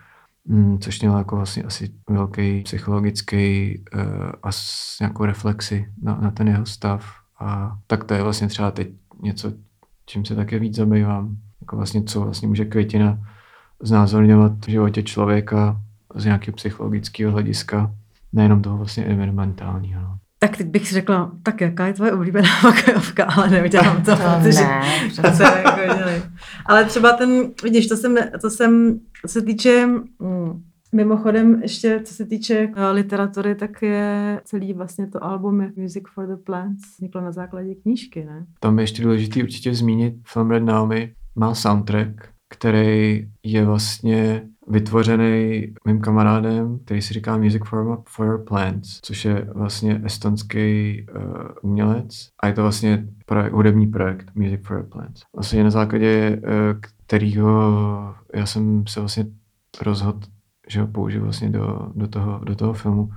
což 0.79 1.01
mělo 1.01 1.17
jako 1.17 1.35
vlastně 1.35 1.63
asi 1.63 1.89
velký 2.09 2.61
psychologický 2.61 3.77
uh, 3.95 4.01
a 4.43 4.51
s 4.51 4.99
nějakou 4.99 5.25
reflexi 5.25 5.87
na, 6.03 6.15
na 6.21 6.31
ten 6.31 6.47
jeho 6.47 6.65
stav. 6.65 7.05
A 7.39 7.77
tak 7.87 8.03
to 8.03 8.13
je 8.13 8.23
vlastně 8.23 8.47
třeba 8.47 8.71
teď 8.71 8.89
něco, 9.21 9.53
čím 10.05 10.25
se 10.25 10.35
také 10.35 10.59
víc 10.59 10.75
zabývám. 10.75 11.37
Jako 11.61 11.75
vlastně, 11.75 12.03
co 12.03 12.21
vlastně 12.21 12.47
může 12.47 12.65
květina 12.65 13.19
znázorňovat 13.83 14.65
v 14.65 14.69
životě 14.69 15.03
člověka 15.03 15.81
z 16.15 16.25
nějakého 16.25 16.55
psychologického 16.55 17.31
hlediska, 17.31 17.91
nejenom 18.33 18.61
toho 18.61 18.77
vlastně 18.77 19.05
environmentálního. 19.05 20.01
No. 20.01 20.17
Tak 20.39 20.57
teď 20.57 20.67
bych 20.67 20.87
si 20.87 20.93
řekla, 20.93 21.31
tak 21.43 21.61
jaká 21.61 21.87
je 21.87 21.93
tvoje 21.93 22.11
oblíbená 22.11 22.49
hokejovka, 22.61 23.25
ale 23.25 23.49
neudělám 23.49 24.01
to, 24.03 24.15
to 24.15 24.23
protože 24.23 24.61
ne, 24.61 24.81
to 25.15 25.21
Ale 26.65 26.85
třeba 26.85 27.11
ten, 27.13 27.51
vidíš, 27.63 27.87
to 27.87 27.97
jsem, 27.97 28.15
to 28.41 28.49
jsem, 28.49 28.99
co 29.21 29.27
se 29.27 29.41
týče, 29.41 29.85
mm, 30.19 30.61
mimochodem 30.95 31.61
ještě, 31.61 32.01
co 32.03 32.13
se 32.13 32.25
týče 32.25 32.67
uh, 32.67 32.75
literatury, 32.91 33.55
tak 33.55 33.81
je 33.81 34.41
celý 34.43 34.73
vlastně 34.73 35.07
to 35.07 35.23
album 35.23 35.71
Music 35.75 36.03
for 36.13 36.27
the 36.27 36.43
Plants 36.43 36.81
vzniklo 36.97 37.21
na 37.21 37.31
základě 37.31 37.75
knížky, 37.75 38.25
ne? 38.25 38.45
Tam 38.59 38.79
je 38.79 38.83
ještě 38.83 39.03
důležité 39.03 39.43
určitě 39.43 39.73
zmínit 39.73 40.13
film 40.27 40.51
Red 40.51 40.63
Naomi, 40.63 41.13
má 41.35 41.55
soundtrack, 41.55 42.27
který 42.49 43.27
je 43.43 43.65
vlastně 43.65 44.47
vytvořený 44.71 45.67
mým 45.85 46.01
kamarádem, 46.01 46.79
který 46.85 47.01
si 47.01 47.13
říká 47.13 47.37
Music 47.37 47.61
for, 47.65 48.01
for 48.07 48.43
Plants, 48.47 48.99
což 49.01 49.25
je 49.25 49.47
vlastně 49.55 50.01
estonský 50.03 51.05
uh, 51.15 51.23
umělec. 51.61 52.29
A 52.43 52.47
je 52.47 52.53
to 52.53 52.61
vlastně 52.61 53.07
projekt, 53.25 53.53
hudební 53.53 53.87
projekt 53.87 54.31
Music 54.35 54.61
for 54.63 54.83
Plants. 54.91 55.21
Vlastně 55.35 55.63
na 55.63 55.69
základě 55.69 56.41
uh, 56.43 56.79
kterého 57.05 58.15
já 58.33 58.45
jsem 58.45 58.87
se 58.87 58.99
vlastně 58.99 59.25
rozhodl, 59.81 60.19
že 60.69 60.81
ho 60.81 60.87
použiju 60.87 61.23
vlastně 61.23 61.49
do, 61.49 61.91
do, 61.95 62.07
toho, 62.07 62.39
do 62.43 62.55
toho 62.55 62.73
filmu, 62.73 63.09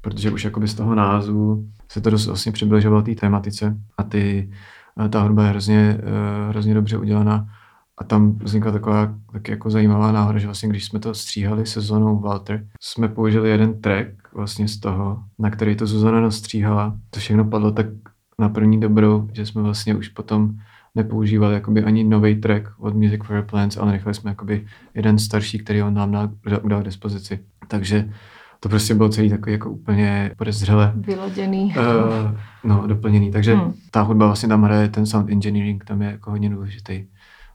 protože 0.00 0.30
už 0.30 0.44
jakoby 0.44 0.68
z 0.68 0.74
toho 0.74 0.94
názvu 0.94 1.68
se 1.88 2.00
to 2.00 2.10
dost 2.10 2.26
vlastně 2.26 2.52
přibližovalo 2.52 3.02
té 3.02 3.14
tématice 3.14 3.76
a 3.98 4.02
ty, 4.02 4.50
ta 5.10 5.22
hudba 5.22 5.42
je 5.42 5.48
hrozně, 5.48 5.98
uh, 6.02 6.50
hrozně 6.50 6.74
dobře 6.74 6.98
udělaná 6.98 7.46
a 8.00 8.04
tam 8.04 8.38
vznikla 8.38 8.72
taková 8.72 9.14
tak 9.32 9.48
jako 9.48 9.70
zajímavá 9.70 10.12
náhoda, 10.12 10.38
že 10.38 10.46
vlastně 10.46 10.68
když 10.68 10.84
jsme 10.84 11.00
to 11.00 11.14
stříhali 11.14 11.66
se 11.66 11.80
Zonou 11.80 12.20
Walter, 12.20 12.66
jsme 12.80 13.08
použili 13.08 13.50
jeden 13.50 13.80
track 13.80 14.08
vlastně 14.34 14.68
z 14.68 14.80
toho, 14.80 15.22
na 15.38 15.50
který 15.50 15.76
to 15.76 15.86
Zuzana 15.86 16.20
nastříhala. 16.20 16.96
To 17.10 17.20
všechno 17.20 17.44
padlo 17.44 17.72
tak 17.72 17.86
na 18.38 18.48
první 18.48 18.80
dobrou, 18.80 19.28
že 19.32 19.46
jsme 19.46 19.62
vlastně 19.62 19.94
už 19.94 20.08
potom 20.08 20.50
nepoužívali 20.94 21.54
jakoby 21.54 21.84
ani 21.84 22.04
nový 22.04 22.40
track 22.40 22.68
od 22.78 22.94
Music 22.94 23.24
for 23.24 23.42
Plants, 23.42 23.76
ale 23.76 23.92
nechali 23.92 24.14
jsme 24.14 24.30
jakoby 24.30 24.66
jeden 24.94 25.18
starší, 25.18 25.58
který 25.58 25.82
on 25.82 25.94
nám 25.94 26.10
dal, 26.10 26.30
dal 26.64 26.80
k 26.82 26.84
dispozici. 26.84 27.38
Takže 27.68 28.10
to 28.60 28.68
prostě 28.68 28.94
bylo 28.94 29.08
celý 29.08 29.30
takový 29.30 29.52
jako 29.52 29.70
úplně 29.70 30.30
podezřele. 30.36 30.92
Vyladěný. 30.96 31.74
Uh, 31.78 32.38
no, 32.64 32.86
doplněný. 32.86 33.30
Takže 33.30 33.54
hmm. 33.54 33.72
ta 33.90 34.02
hudba 34.02 34.26
vlastně 34.26 34.48
tam 34.48 34.62
hraje, 34.62 34.88
ten 34.88 35.06
sound 35.06 35.30
engineering 35.30 35.84
tam 35.84 36.02
je 36.02 36.10
jako 36.10 36.30
hodně 36.30 36.50
důležitý 36.50 37.04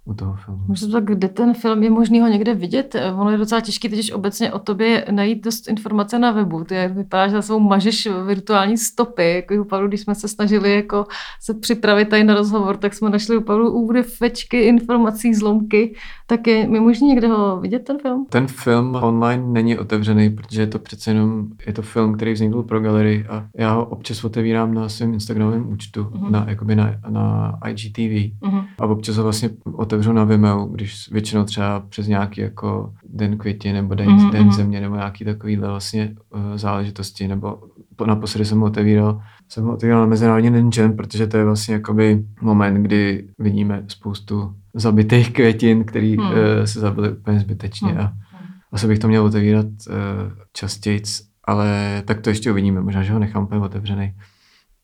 u 0.06 0.14
toho 0.14 0.36
filmu. 0.46 0.62
Můžu 0.68 0.92
tak, 0.92 1.04
kde 1.06 1.28
ten 1.28 1.54
film 1.54 1.84
je 1.84 1.90
možný 1.90 2.22
ho 2.22 2.28
někde 2.28 2.54
vidět? 2.54 2.96
Ono 3.16 3.32
je 3.32 3.38
docela 3.38 3.62
těžké 3.62 3.90
teď 3.90 4.14
obecně 4.14 4.54
o 4.54 4.60
tobě 4.60 5.06
najít 5.12 5.44
dost 5.44 5.68
informace 5.68 6.20
na 6.20 6.32
webu. 6.32 6.64
Ty 6.64 6.76
vypadá, 6.88 7.28
že 7.28 7.34
za 7.34 7.42
svou 7.42 7.60
mažeš 7.60 8.08
virtuální 8.26 8.78
stopy. 8.78 9.34
Jako 9.36 9.62
u 9.62 9.64
Pavlu, 9.64 9.88
když 9.88 10.02
jsme 10.02 10.16
se 10.16 10.28
snažili 10.28 10.76
jako 10.76 11.06
se 11.42 11.54
připravit 11.54 12.10
tady 12.10 12.24
na 12.24 12.34
rozhovor, 12.34 12.78
tak 12.78 12.94
jsme 12.94 13.10
našli 13.10 13.38
u 13.38 13.42
Pavlu 13.42 13.72
úryvečky, 13.72 14.62
informací, 14.62 15.34
zlomky. 15.34 15.96
Tak 16.28 16.48
je 16.48 16.68
mi 16.68 16.80
možný 16.80 17.08
někde 17.08 17.28
ho 17.28 17.60
vidět 17.60 17.80
ten 17.80 17.98
film? 18.00 18.26
Ten 18.30 18.48
film 18.48 18.96
online 18.96 19.44
není 19.48 19.78
otevřený, 19.78 20.30
protože 20.30 20.62
je 20.62 20.68
to 20.68 20.80
přece 20.80 21.12
jenom 21.12 21.48
je 21.68 21.74
to 21.74 21.82
film, 21.82 22.14
který 22.14 22.34
vznikl 22.34 22.64
pro 22.64 22.80
galerii 22.80 23.26
a 23.30 23.48
já 23.58 23.74
ho 23.74 23.86
občas 23.86 24.24
otevírám 24.24 24.74
na 24.74 24.90
svém 24.90 25.14
Instagramovém 25.14 25.70
účtu, 25.70 26.04
uh-huh. 26.04 26.32
na, 26.32 26.46
jakoby 26.50 26.76
na, 26.76 26.96
na 27.10 27.58
IGTV 27.70 28.00
uh-huh. 28.42 28.66
a 28.80 28.86
občas 28.86 29.16
ho 29.16 29.24
vlastně 29.24 29.50
otevírám 29.74 29.95
otevřu 29.96 30.14
na 30.14 30.24
Vimeo, 30.24 30.66
když 30.66 31.12
většinou 31.12 31.44
třeba 31.44 31.80
přes 31.80 32.08
nějaký 32.08 32.42
jako 32.42 32.94
den 33.10 33.38
květě 33.38 33.74
nebo 33.74 33.96
den, 33.96 34.08
mm-hmm. 34.08 34.32
den 34.32 34.52
země 34.52 34.82
nebo 34.82 34.96
nějaký 34.96 35.26
takovýhle 35.26 35.68
vlastně 35.68 36.16
uh, 36.30 36.42
záležitosti, 36.56 37.28
nebo 37.28 37.60
naposledy 38.06 38.46
jsem 38.46 38.60
ho 38.60 38.66
otevíral, 38.66 39.22
jsem 39.50 39.64
ho 39.64 39.74
otevíral 39.74 40.02
na 40.02 40.08
Mezinárodní 40.08 40.52
den 40.52 40.72
žen, 40.72 40.96
protože 40.96 41.28
to 41.28 41.38
je 41.38 41.46
vlastně 41.46 41.74
jakoby 41.74 42.26
moment, 42.42 42.84
kdy 42.84 43.28
vidíme 43.40 43.84
spoustu 43.88 44.54
zabitých 44.74 45.34
květin, 45.34 45.84
který 45.84 46.18
mm. 46.18 46.26
uh, 46.26 46.34
se 46.66 46.80
zabily 46.80 47.12
úplně 47.12 47.40
zbytečně 47.40 47.92
mm. 47.92 48.00
a 48.00 48.14
asi 48.72 48.88
bych 48.88 49.00
to 49.00 49.08
měl 49.08 49.26
otevírat 49.26 49.66
uh, 49.66 49.96
častěji 50.54 51.02
ale 51.48 52.02
tak 52.06 52.22
to 52.22 52.30
ještě 52.30 52.52
uvidíme, 52.52 52.82
možná, 52.82 53.04
že 53.04 53.14
ho 53.14 53.20
nechám 53.20 53.44
úplně 53.44 53.62
otevřený. 53.62 54.14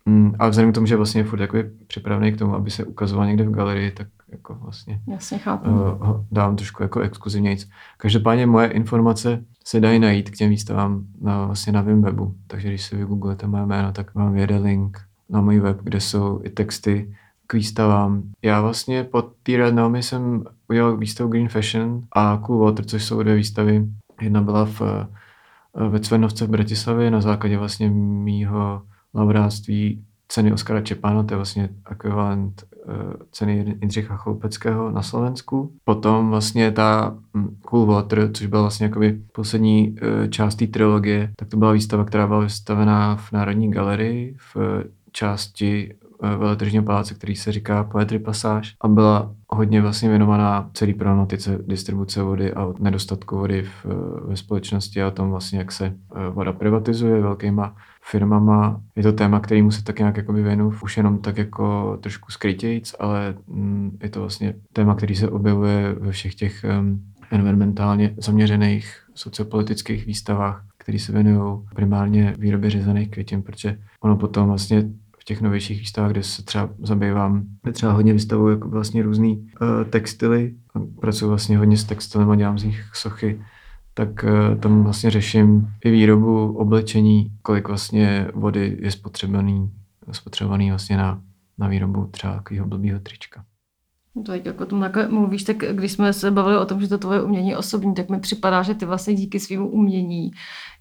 Mm, 0.06 0.34
ale 0.40 0.50
vzhledem 0.50 0.72
k 0.72 0.76
tomu, 0.76 0.88
že 0.88 0.96
vlastně 0.96 1.22
je 1.22 1.26
furt 1.26 1.40
jakoby 1.40 1.70
připravený 1.88 2.32
k 2.32 2.38
tomu, 2.38 2.56
aby 2.56 2.72
se 2.72 2.84
ukazoval 2.84 3.28
někde 3.28 3.44
v 3.44 3.52
galerii, 3.52 3.92
tak 3.92 4.08
jako 4.32 4.56
vlastně 4.56 5.02
Jasně, 5.08 5.38
chápu. 5.38 5.70
uh, 5.70 6.26
dám 6.32 6.56
trošku 6.56 6.84
jako 6.84 7.00
exkluzivnějc. 7.00 7.70
Každopádně 7.98 8.46
moje 8.46 8.68
informace 8.68 9.44
se 9.66 9.80
dají 9.80 10.00
najít 10.00 10.30
k 10.30 10.36
těm 10.36 10.50
výstavám 10.50 11.04
na, 11.22 11.46
vlastně 11.46 11.74
na 11.74 11.82
mém 11.82 12.02
webu, 12.02 12.36
takže 12.48 12.68
když 12.68 12.86
si 12.86 12.96
vygooglete 12.96 13.48
moje 13.48 13.66
jméno, 13.66 13.92
tak 13.92 14.16
vám 14.16 14.34
vyjede 14.34 14.58
link 14.58 15.02
na 15.30 15.42
můj 15.42 15.60
web, 15.60 15.78
kde 15.84 16.00
jsou 16.00 16.40
i 16.44 16.50
texty 16.50 17.16
k 17.48 17.54
výstavám. 17.54 18.24
Já 18.42 18.62
vlastně 18.62 19.04
pod 19.04 19.34
té 19.44 19.58
Red 19.58 19.76
Naomi 19.76 20.04
jsem 20.04 20.44
udělal 20.70 20.98
výstavu 20.98 21.30
Green 21.30 21.50
Fashion 21.50 22.02
a 22.12 22.38
Cool 22.46 22.60
Water, 22.66 22.86
což 22.86 23.04
jsou 23.04 23.24
dvě 23.24 23.36
výstavy. 23.36 23.86
Jedna 24.22 24.42
byla 24.42 24.66
v, 24.66 24.82
eh, 24.82 25.88
ve 25.90 26.00
Cvernovce 26.00 26.46
v 26.46 26.50
Bratislavě 26.50 27.12
na 27.12 27.22
základě 27.22 27.58
vlastně 27.58 27.90
mýho 27.90 28.82
laureátství 29.14 30.04
ceny 30.28 30.54
Oskara 30.54 30.82
Čepána, 30.82 31.24
to 31.24 31.34
je 31.34 31.36
vlastně 31.36 31.70
ekvivalent 31.92 32.64
ceny 33.32 33.78
Jindřicha 33.82 34.16
Chloupeckého 34.16 34.92
na 34.92 35.02
Slovensku. 35.02 35.72
Potom 35.84 36.30
vlastně 36.30 36.72
ta 36.72 37.18
hm, 37.38 37.58
Cool 37.62 37.86
Water, 37.86 38.30
což 38.34 38.48
byla 38.48 38.62
vlastně 38.62 38.84
jakoby 38.84 39.22
poslední 39.32 39.90
uh, 39.92 40.28
část 40.30 40.56
té 40.56 40.68
trilogie, 40.68 41.32
tak 41.36 41.48
to 41.48 41.58
byla 41.58 41.72
výstava, 41.72 42.06
která 42.06 42.28
byla 42.28 42.40
vystavená 42.40 43.16
v 43.16 43.32
Národní 43.32 43.72
galerii 43.72 44.36
v 44.38 44.56
uh, 44.56 44.64
části 45.12 45.94
veletržního 46.38 46.84
paláce, 46.84 47.14
který 47.14 47.36
se 47.36 47.52
říká 47.52 47.84
Poetry 47.84 48.20
Passage 48.20 48.70
a 48.82 48.88
byla 48.88 49.36
hodně 49.50 49.82
vlastně 49.82 50.10
věnovaná 50.10 50.70
celý 50.74 50.94
problematice 50.94 51.60
distribuce 51.68 52.24
vody 52.24 52.54
a 52.54 52.74
nedostatku 52.80 53.38
vody 53.38 53.64
v, 53.64 53.86
ve 54.28 54.36
společnosti 54.36 55.02
a 55.04 55.12
tom 55.12 55.30
vlastně, 55.30 55.60
jak 55.60 55.72
se 55.72 55.94
voda 56.30 56.54
privatizuje 56.54 57.22
velkýma 57.22 57.76
firmama. 58.04 58.82
Je 58.96 59.04
to 59.04 59.14
téma, 59.14 59.40
kterýmu 59.40 59.72
se 59.72 59.84
tak 59.84 60.00
nějak 60.00 60.18
jakoby 60.18 60.44
věnu, 60.44 60.74
už 60.84 60.98
jenom 60.98 61.18
tak 61.18 61.38
jako 61.38 61.98
trošku 62.02 62.32
skrytějíc, 62.32 62.96
ale 63.00 63.36
mm, 63.48 63.98
je 64.04 64.10
to 64.10 64.20
vlastně 64.20 64.54
téma, 64.74 64.96
který 64.96 65.16
se 65.16 65.30
objevuje 65.30 65.96
ve 66.00 66.12
všech 66.12 66.36
těch 66.36 66.66
environmentálně 67.32 68.14
zaměřených 68.18 68.98
sociopolitických 69.14 70.06
výstavách, 70.06 70.66
které 70.78 71.00
se 71.00 71.12
věnují 71.12 71.62
primárně 71.76 72.36
výrobě 72.38 72.70
řezaných 72.70 73.10
květin, 73.10 73.42
protože 73.42 73.78
ono 74.02 74.18
potom 74.18 74.48
vlastně 74.48 74.90
v 75.20 75.24
těch 75.24 75.42
novějších 75.42 75.80
výstavách, 75.80 76.12
kde 76.12 76.24
se 76.24 76.44
třeba 76.44 76.70
zabývám, 76.80 77.44
kde 77.64 77.72
třeba 77.72 77.92
hodně 77.92 78.14
vystavuju 78.14 78.50
jako 78.50 78.70
vlastně 78.70 79.04
různý 79.04 79.38
uh, 79.62 79.90
textily, 79.90 80.54
pracuji 81.00 81.28
vlastně 81.28 81.58
hodně 81.58 81.78
s 81.78 81.84
textilem 81.84 82.32
a 82.32 82.36
dělám 82.36 82.60
z 82.60 82.64
nich 82.64 82.84
sochy, 82.94 83.42
tak 84.06 84.24
uh, 84.24 84.60
tam 84.60 84.84
vlastně 84.84 85.12
řeším 85.12 85.68
i 85.86 85.92
výrobu 85.92 86.58
oblečení, 86.58 87.32
kolik 87.42 87.68
vlastně 87.68 88.28
vody 88.34 88.78
je 88.82 88.92
spotřebovaný, 88.92 89.72
spotřebovaný 90.12 90.70
vlastně 90.70 90.98
na, 90.98 91.22
na 91.58 91.68
výrobu 91.68 92.08
třeba 92.12 92.36
takového 92.36 92.68
blbýho 92.68 93.00
trička. 93.00 93.46
Tak 94.26 94.46
jako 94.46 94.66
tom 94.66 94.82
takhle 94.82 95.08
mluvíš, 95.08 95.44
tak 95.44 95.58
když 95.58 95.92
jsme 95.92 96.14
se 96.14 96.32
bavili 96.32 96.58
o 96.58 96.66
tom, 96.66 96.82
že 96.82 96.88
to 96.88 96.98
tvoje 96.98 97.22
umění 97.22 97.56
osobní, 97.56 97.94
tak 97.94 98.10
mi 98.10 98.20
připadá, 98.20 98.64
že 98.64 98.76
ty 98.76 98.86
vlastně 98.86 99.14
díky 99.14 99.40
svým 99.40 99.62
umění 99.62 100.32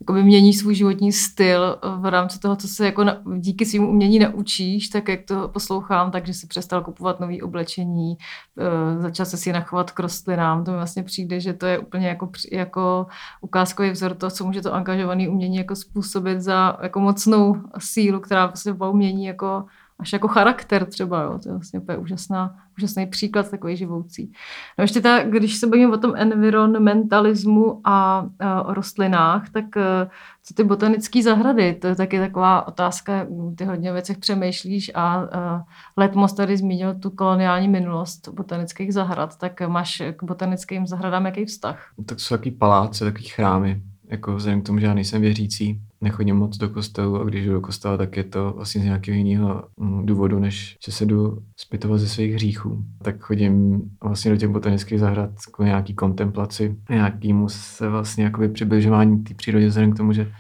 jakoby 0.01 0.23
mění 0.23 0.55
svůj 0.55 0.75
životní 0.75 1.13
styl 1.13 1.79
v 1.99 2.11
rámci 2.11 2.39
toho, 2.39 2.57
co 2.57 2.69
se 2.69 2.87
jako 2.87 3.05
na, 3.05 3.23
díky 3.39 3.67
svým 3.67 3.89
umění 3.89 4.19
naučíš, 4.19 4.89
tak 4.89 5.09
jak 5.09 5.21
to 5.25 5.49
poslouchám, 5.49 6.11
takže 6.11 6.35
si 6.35 6.47
přestal 6.47 6.83
kupovat 6.83 7.21
nový 7.21 7.43
oblečení, 7.43 8.17
e, 8.59 9.03
začal 9.03 9.27
se 9.27 9.37
si 9.37 9.53
nachovat 9.53 9.91
k 9.91 10.01
rostlinám, 10.01 10.65
to 10.65 10.71
mi 10.71 10.77
vlastně 10.77 11.03
přijde, 11.03 11.41
že 11.41 11.53
to 11.53 11.67
je 11.67 11.79
úplně 11.79 12.09
jako, 12.09 12.31
jako 12.53 13.07
ukázkový 13.41 13.91
vzor 13.91 14.15
toho, 14.15 14.31
co 14.31 14.45
může 14.45 14.63
to 14.63 14.75
angažované 14.75 15.29
umění 15.29 15.57
jako 15.57 15.77
způsobit 15.77 16.41
za 16.41 16.79
jako 16.83 17.01
mocnou 17.01 17.57
sílu, 17.79 18.21
která 18.21 18.47
vlastně 18.47 18.73
v 18.73 18.91
umění 18.91 19.25
jako 19.25 19.65
až 20.01 20.13
jako 20.13 20.29
charakter 20.29 20.87
třeba, 20.87 21.23
jo. 21.23 21.39
to 21.43 21.49
je 21.49 21.53
vlastně 21.53 21.81
úplně 21.81 21.99
úžasná, 21.99 22.57
úžasný 22.79 23.07
příklad 23.07 23.51
takový 23.51 23.77
živoucí. 23.77 24.33
No 24.79 24.83
ještě 24.83 25.01
ta, 25.01 25.23
když 25.23 25.57
se 25.57 25.67
bavíme 25.67 25.93
o 25.93 25.99
tom 25.99 26.13
environmentalismu 26.17 27.81
a, 27.85 28.27
a 28.41 28.63
o 28.63 28.75
rostlinách, 28.75 29.51
tak 29.51 29.77
e, 29.77 30.11
co 30.43 30.55
ty 30.55 30.65
botanické 30.65 31.23
zahrady, 31.23 31.75
to 31.75 31.87
je 31.87 31.97
taky 31.97 32.19
taková 32.19 32.69
otázka, 32.69 33.27
ty 33.57 33.65
hodně 33.65 33.93
věcech 33.93 34.19
přemýšlíš 34.19 34.91
a, 34.95 35.15
a 35.15 35.65
Letmos 35.97 36.33
tady 36.33 36.57
zmínil 36.57 36.95
tu 36.95 37.11
koloniální 37.11 37.69
minulost 37.69 38.29
botanických 38.29 38.95
zahrad, 38.95 39.39
tak 39.39 39.61
máš 39.69 40.03
k 40.17 40.23
botanickým 40.25 40.87
zahradám 40.87 41.27
jaký 41.27 41.45
vztah? 41.45 41.93
Tak 42.07 42.21
jsou 42.21 42.35
takový 42.35 42.51
paláce, 42.51 43.05
takový 43.05 43.25
chrámy, 43.25 43.83
jako 44.09 44.37
vzhledem 44.37 44.63
k 44.63 44.67
tomu, 44.67 44.79
že 44.79 44.87
já 44.87 44.95
nejsem 44.95 45.21
věřící, 45.21 45.81
nechodím 46.01 46.37
moc 46.37 46.57
do 46.57 46.69
kostelu 46.69 47.21
a 47.21 47.25
když 47.25 47.47
jdu 47.47 47.53
do 47.53 47.61
kostela, 47.61 47.97
tak 47.97 48.17
je 48.17 48.25
to 48.25 48.53
vlastně 48.57 48.81
z 48.81 48.85
nějakého 48.85 49.17
jiného 49.17 49.65
mm, 49.77 50.07
důvodu, 50.07 50.39
než 50.39 50.77
že 50.87 50.93
se 50.93 51.07
jdu 51.07 51.39
zpytovat 51.57 52.01
ze 52.01 52.09
svých 52.09 52.35
hříchů. 52.35 52.85
Tak 53.03 53.21
chodím 53.21 53.83
vlastně 54.05 54.31
do 54.31 54.37
těch 54.37 54.49
botanických 54.49 55.01
zahrad 55.01 55.31
k 55.53 55.65
nějaký 55.65 55.95
kontemplaci, 55.95 56.77
nějakýmu 56.91 57.49
se 57.49 57.89
vlastně 57.89 58.25
jakoby 58.25 58.49
přibližování 58.49 59.23
té 59.23 59.35
přírodě 59.35 59.67
vzhledem 59.67 59.93
k 59.93 59.97
tomu, 59.97 60.13
že 60.13 60.33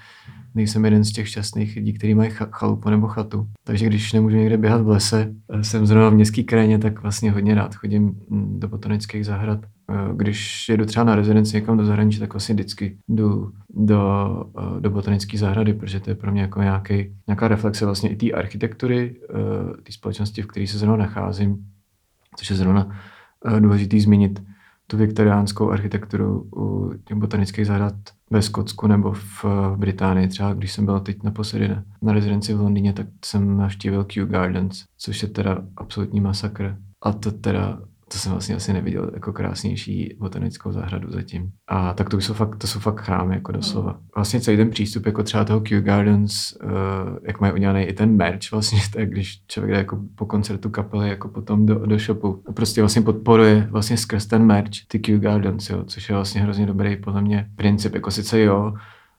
nejsem 0.54 0.84
jeden 0.84 1.04
z 1.04 1.12
těch 1.12 1.28
šťastných 1.28 1.76
lidí, 1.76 1.92
kteří 1.92 2.14
mají 2.14 2.30
chalupu 2.30 2.90
nebo 2.90 3.06
chatu. 3.06 3.46
Takže 3.64 3.86
když 3.86 4.12
nemůžu 4.12 4.36
někde 4.36 4.56
běhat 4.56 4.82
v 4.82 4.88
lese, 4.88 5.34
eh, 5.52 5.64
jsem 5.64 5.86
zrovna 5.86 6.08
v 6.08 6.14
městské 6.14 6.42
krajině, 6.42 6.78
tak 6.78 7.02
vlastně 7.02 7.30
hodně 7.30 7.54
rád 7.54 7.74
chodím 7.74 8.20
mm, 8.28 8.60
do 8.60 8.68
botanických 8.68 9.26
zahrad. 9.26 9.60
Eh, 9.90 10.12
když 10.16 10.68
jedu 10.68 10.84
třeba 10.84 11.04
na 11.04 11.14
rezidenci 11.14 11.56
někam 11.56 11.76
do 11.76 11.84
zahraničí, 11.84 12.18
tak 12.18 12.32
vlastně 12.32 12.54
vždycky 12.54 12.98
jdu 13.08 13.52
do, 13.70 14.30
eh, 14.58 14.80
do 14.80 14.90
botanické 14.90 15.38
zahrady, 15.38 15.74
protože 15.74 16.00
to 16.00 16.10
je 16.10 16.14
pro 16.14 16.32
mě 16.32 16.40
jako 16.42 16.62
nějaký, 16.62 17.16
nějaká 17.26 17.48
reflexe 17.48 17.84
vlastně 17.84 18.10
i 18.10 18.16
té 18.16 18.30
architektury, 18.30 19.20
té 19.82 19.92
společnosti, 19.92 20.42
v 20.42 20.46
které 20.46 20.66
se 20.66 20.78
zrovna 20.78 20.96
nacházím, 20.96 21.66
což 22.36 22.50
je 22.50 22.56
zrovna 22.56 22.98
důležitý 23.60 24.00
zmínit 24.00 24.42
tu 24.90 24.96
viktoriánskou 24.96 25.70
architekturu 25.70 26.48
u 26.56 26.92
těch 27.04 27.16
botanických 27.16 27.66
zahrad 27.66 27.94
ve 28.30 28.42
Skotsku 28.42 28.86
nebo 28.86 29.12
v, 29.12 29.44
v 29.44 29.76
Británii. 29.76 30.28
Třeba 30.28 30.52
když 30.54 30.72
jsem 30.72 30.84
byl 30.84 31.00
teď 31.00 31.22
naposledy 31.22 31.68
na, 31.68 31.84
na 32.02 32.12
rezidenci 32.12 32.54
v 32.54 32.60
Londýně, 32.60 32.92
tak 32.92 33.06
jsem 33.24 33.56
navštívil 33.56 34.04
Kew 34.04 34.28
Gardens, 34.28 34.84
což 34.98 35.22
je 35.22 35.28
teda 35.28 35.58
absolutní 35.76 36.20
masakr. 36.20 36.76
A 37.02 37.12
to 37.12 37.32
teda 37.32 37.78
to 38.12 38.18
jsem 38.18 38.32
vlastně 38.32 38.54
asi 38.54 38.72
neviděl 38.72 39.10
jako 39.14 39.32
krásnější 39.32 40.16
botanickou 40.18 40.72
zahradu 40.72 41.12
zatím. 41.12 41.50
A 41.68 41.94
tak 41.94 42.08
to 42.10 42.16
jsou 42.16 42.34
fakt, 42.34 42.56
to 42.56 42.66
jsou 42.66 42.78
fakt 42.78 43.00
chrámy, 43.00 43.34
jako 43.34 43.52
doslova. 43.52 44.00
Vlastně 44.14 44.40
celý 44.40 44.56
ten 44.56 44.70
přístup, 44.70 45.06
jako 45.06 45.22
třeba 45.22 45.44
toho 45.44 45.60
Kew 45.60 45.82
Gardens, 45.82 46.52
uh, 46.64 46.70
jak 47.22 47.40
mají 47.40 47.52
udělaný 47.52 47.82
i 47.82 47.92
ten 47.92 48.16
merch 48.16 48.50
vlastně, 48.52 48.78
tak 48.92 49.10
když 49.10 49.46
člověk 49.46 49.70
jde 49.70 49.78
jako 49.78 50.00
po 50.14 50.26
koncertu 50.26 50.70
kapely, 50.70 51.08
jako 51.08 51.28
potom 51.28 51.66
do, 51.66 51.74
do 51.74 51.98
shopu, 51.98 52.42
a 52.46 52.52
prostě 52.52 52.82
vlastně 52.82 53.02
podporuje 53.02 53.68
vlastně 53.70 53.96
skrz 53.96 54.26
ten 54.26 54.46
merch 54.46 54.86
ty 54.88 54.98
Kew 54.98 55.20
Gardens, 55.20 55.70
jo, 55.70 55.84
což 55.84 56.08
je 56.08 56.14
vlastně 56.14 56.40
hrozně 56.40 56.66
dobrý 56.66 56.96
podle 56.96 57.22
mě 57.22 57.50
princip, 57.56 57.94
jako 57.94 58.10
sice 58.10 58.40
jo, 58.40 58.74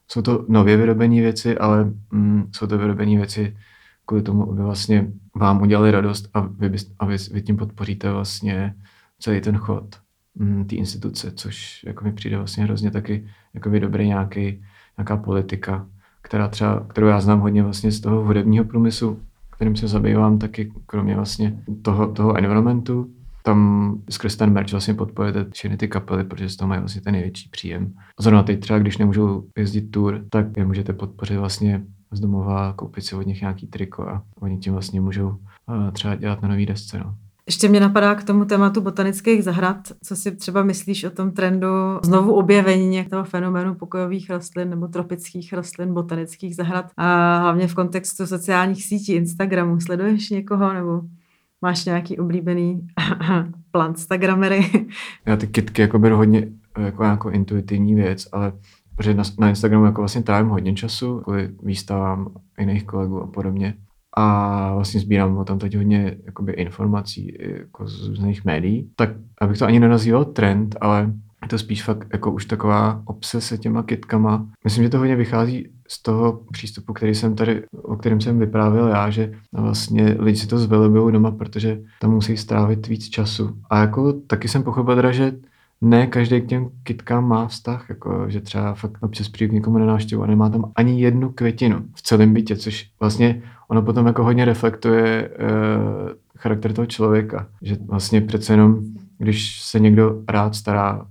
jsou 0.07 0.21
to 0.21 0.45
nově 0.49 0.77
vyrobené 0.77 1.21
věci, 1.21 1.57
ale 1.57 1.91
mm, 2.11 2.43
jsou 2.51 2.67
to 2.67 2.77
vyrobené 2.77 3.17
věci 3.17 3.57
kvůli 4.05 4.23
tomu, 4.23 4.51
aby 4.51 4.61
vlastně 4.61 5.11
vám 5.35 5.61
udělali 5.61 5.91
radost 5.91 6.29
a 6.33 6.41
vy, 6.41 6.77
a 6.99 7.05
vy, 7.05 7.15
vy 7.31 7.41
tím 7.41 7.57
podpoříte 7.57 8.11
vlastně 8.11 8.75
celý 9.19 9.41
ten 9.41 9.57
chod 9.57 9.95
mm, 10.35 10.65
té 10.65 10.75
instituce, 10.75 11.31
což 11.31 11.83
jako 11.87 12.05
mi 12.05 12.13
přijde 12.13 12.37
vlastně 12.37 12.63
hrozně 12.63 12.91
taky 12.91 13.27
jako 13.53 13.69
dobrý 13.69 14.07
nějaký, 14.07 14.63
nějaká 14.97 15.17
politika, 15.17 15.87
která 16.21 16.47
třeba, 16.47 16.85
kterou 16.87 17.07
já 17.07 17.21
znám 17.21 17.39
hodně 17.39 17.63
vlastně 17.63 17.91
z 17.91 17.99
toho 17.99 18.21
hudebního 18.21 18.65
průmyslu, 18.65 19.19
kterým 19.51 19.75
se 19.75 19.87
zabývám 19.87 20.39
taky, 20.39 20.71
kromě 20.85 21.15
vlastně 21.15 21.63
toho, 21.81 22.07
toho 22.07 22.37
environmentu, 22.37 23.11
tam 23.43 23.97
skrz 24.09 24.35
ten 24.35 24.53
merch 24.53 24.71
vlastně 24.71 24.93
podporujete 24.93 25.45
všechny 25.51 25.77
ty 25.77 25.87
kapely, 25.87 26.23
protože 26.23 26.49
z 26.49 26.55
toho 26.55 26.69
mají 26.69 26.79
vlastně 26.79 27.01
ten 27.01 27.13
největší 27.13 27.49
příjem. 27.49 27.93
A 28.19 28.23
zrovna 28.23 28.43
teď 28.43 28.59
třeba, 28.59 28.79
když 28.79 28.97
nemůžou 28.97 29.43
jezdit 29.57 29.81
tour, 29.81 30.25
tak 30.29 30.57
je 30.57 30.65
můžete 30.65 30.93
podpořit 30.93 31.37
vlastně 31.37 31.83
z 32.11 32.19
domova, 32.19 32.73
koupit 32.73 33.05
si 33.05 33.15
od 33.15 33.27
nich 33.27 33.41
nějaký 33.41 33.67
triko 33.67 34.07
a 34.07 34.23
oni 34.39 34.57
tím 34.57 34.73
vlastně 34.73 35.01
můžou 35.01 35.27
uh, 35.27 35.91
třeba 35.91 36.15
dělat 36.15 36.41
na 36.41 36.47
nový 36.47 36.65
desce. 36.65 36.97
No. 36.97 37.15
Ještě 37.45 37.69
mě 37.69 37.79
napadá 37.79 38.15
k 38.15 38.23
tomu 38.23 38.45
tématu 38.45 38.81
botanických 38.81 39.43
zahrad, 39.43 39.77
co 40.03 40.15
si 40.15 40.35
třeba 40.35 40.63
myslíš 40.63 41.03
o 41.03 41.09
tom 41.09 41.31
trendu 41.31 41.67
znovu 42.03 42.33
objevení 42.33 42.87
některého 42.87 43.25
fenoménu 43.25 43.75
pokojových 43.75 44.29
rostlin 44.29 44.69
nebo 44.69 44.87
tropických 44.87 45.53
rostlin, 45.53 45.93
botanických 45.93 46.55
zahrad 46.55 46.91
a 46.97 47.37
hlavně 47.37 47.67
v 47.67 47.73
kontextu 47.73 48.27
sociálních 48.27 48.83
sítí, 48.83 49.13
Instagramu. 49.13 49.79
Sleduješ 49.79 50.29
někoho 50.29 50.73
nebo 50.73 51.01
máš 51.61 51.85
nějaký 51.85 52.19
oblíbený 52.19 52.87
plantstagramery? 53.71 54.87
Já 55.25 55.37
ty 55.37 55.47
kitky 55.47 55.81
jako 55.81 55.99
beru 55.99 56.17
hodně 56.17 56.47
jako 56.77 57.03
nějakou 57.03 57.29
intuitivní 57.29 57.95
věc, 57.95 58.27
ale 58.31 58.53
protože 58.95 59.13
na, 59.13 59.23
na 59.39 59.49
Instagramu 59.49 59.85
jako 59.85 60.01
vlastně 60.01 60.23
trávím 60.23 60.49
hodně 60.49 60.73
času 60.73 61.19
kvůli 61.19 61.49
výstavám 61.63 62.27
jiných 62.59 62.83
kolegů 62.83 63.21
a 63.21 63.27
podobně. 63.27 63.73
A 64.17 64.73
vlastně 64.73 64.99
sbírám 64.99 65.45
tam 65.45 65.59
teď 65.59 65.75
hodně 65.75 66.17
jakoby, 66.25 66.51
informací 66.51 67.37
jako 67.41 67.87
z 67.87 68.07
různých 68.07 68.45
médií. 68.45 68.89
Tak 68.95 69.09
abych 69.41 69.57
to 69.57 69.65
ani 69.65 69.79
nenazýval 69.79 70.25
trend, 70.25 70.75
ale 70.81 71.13
je 71.43 71.47
to 71.47 71.57
spíš 71.57 71.83
fakt 71.83 72.07
jako 72.13 72.31
už 72.31 72.45
taková 72.45 73.01
obsese 73.05 73.57
těma 73.57 73.83
kitkama. 73.83 74.47
Myslím, 74.63 74.83
že 74.83 74.89
to 74.89 74.97
hodně 74.97 75.15
vychází 75.15 75.67
z 75.87 76.01
toho 76.01 76.41
přístupu, 76.51 76.93
který 76.93 77.15
jsem 77.15 77.35
tady, 77.35 77.63
o 77.71 77.95
kterém 77.95 78.21
jsem 78.21 78.39
vyprávěl 78.39 78.87
já, 78.87 79.09
že 79.09 79.33
vlastně 79.53 80.15
lidi 80.19 80.37
si 80.37 80.47
to 80.47 80.57
zvelibují 80.57 81.13
doma, 81.13 81.31
protože 81.31 81.81
tam 82.01 82.11
musí 82.11 82.37
strávit 82.37 82.87
víc 82.87 83.09
času. 83.09 83.57
A 83.69 83.79
jako 83.79 84.13
taky 84.13 84.47
jsem 84.47 84.63
pochopil 84.63 85.13
že 85.13 85.31
ne 85.81 86.07
každý 86.07 86.41
k 86.41 86.47
těm 86.47 86.69
kytkám 86.83 87.27
má 87.27 87.47
vztah, 87.47 87.85
jako, 87.89 88.25
že 88.27 88.41
třeba 88.41 88.73
fakt 88.73 88.97
občas 89.01 89.29
přijde 89.29 89.49
k 89.49 89.53
někomu 89.53 89.77
na 89.77 89.85
návštěvu 89.85 90.23
a 90.23 90.27
nemá 90.27 90.49
tam 90.49 90.71
ani 90.75 91.01
jednu 91.01 91.29
květinu 91.29 91.81
v 91.95 92.01
celém 92.01 92.33
bytě, 92.33 92.55
což 92.55 92.89
vlastně 92.99 93.41
ono 93.67 93.81
potom 93.81 94.07
jako 94.07 94.23
hodně 94.23 94.45
reflektuje 94.45 95.29
uh, 95.29 96.09
charakter 96.37 96.73
toho 96.73 96.85
člověka, 96.85 97.47
že 97.61 97.77
vlastně 97.87 98.21
přece 98.21 98.53
jenom, 98.53 98.79
když 99.17 99.61
se 99.61 99.79
někdo 99.79 100.23
rád 100.29 100.55
stará, 100.55 101.05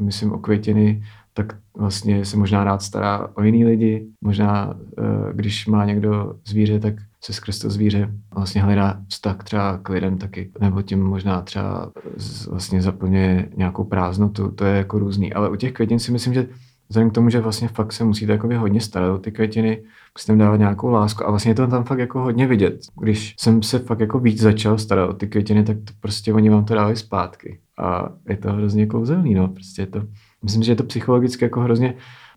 myslím 0.00 0.32
o 0.32 0.38
květiny, 0.38 1.02
tak 1.36 1.56
vlastně 1.76 2.24
se 2.24 2.36
možná 2.36 2.64
rád 2.64 2.82
stará 2.82 3.28
o 3.34 3.42
jiný 3.42 3.64
lidi, 3.64 4.06
možná 4.20 4.74
uh, 4.74 5.32
když 5.32 5.66
má 5.66 5.84
někdo 5.84 6.34
zvíře, 6.46 6.80
tak 6.80 6.94
se 7.24 7.32
skrz 7.32 7.58
to 7.58 7.70
zvíře 7.70 8.10
vlastně 8.34 8.62
hledá 8.62 9.00
vztah 9.08 9.36
třeba 9.44 9.78
k 9.78 9.88
lidem 9.88 10.18
taky, 10.18 10.50
nebo 10.60 10.82
tím 10.82 11.02
možná 11.02 11.42
třeba 11.42 11.92
vlastně 12.48 12.82
zaplňuje 12.82 13.48
nějakou 13.56 13.84
prázdnotu, 13.84 14.50
to 14.50 14.64
je 14.64 14.76
jako 14.76 14.98
různý. 14.98 15.32
Ale 15.32 15.50
u 15.50 15.56
těch 15.56 15.72
květin 15.72 15.98
si 15.98 16.12
myslím, 16.12 16.34
že 16.34 16.46
vzhledem 16.88 17.10
k 17.10 17.14
tomu, 17.14 17.30
že 17.30 17.40
vlastně 17.40 17.68
fakt 17.68 17.92
se 17.92 18.04
musíte 18.04 18.32
jako 18.32 18.58
hodně 18.58 18.80
starat 18.80 19.14
o 19.14 19.18
ty 19.18 19.32
květiny, 19.32 19.82
musíte 20.14 20.32
jim 20.32 20.38
dávat 20.38 20.56
nějakou 20.56 20.90
lásku 20.90 21.26
a 21.26 21.30
vlastně 21.30 21.50
je 21.50 21.54
to 21.54 21.66
tam 21.66 21.84
fakt 21.84 21.98
jako 21.98 22.20
hodně 22.20 22.46
vidět. 22.46 22.80
Když 23.00 23.34
jsem 23.38 23.62
se 23.62 23.78
fakt 23.78 24.00
jako 24.00 24.18
víc 24.18 24.40
začal 24.40 24.78
starat 24.78 25.10
o 25.10 25.12
ty 25.12 25.26
květiny, 25.26 25.64
tak 25.64 25.76
to 25.76 25.92
prostě 26.00 26.32
oni 26.32 26.50
vám 26.50 26.64
to 26.64 26.74
dávají 26.74 26.96
zpátky. 26.96 27.58
A 27.78 28.08
je 28.28 28.36
to 28.36 28.52
hrozně 28.52 28.86
kouzelný, 28.86 29.34
no, 29.34 29.48
prostě 29.48 29.82
je 29.82 29.86
to, 29.86 30.02
myslím, 30.42 30.62
že 30.62 30.72
je 30.72 30.76
to 30.76 30.84
psychologicky 30.84 31.44
jako 31.44 31.60
hrozně 31.60 31.94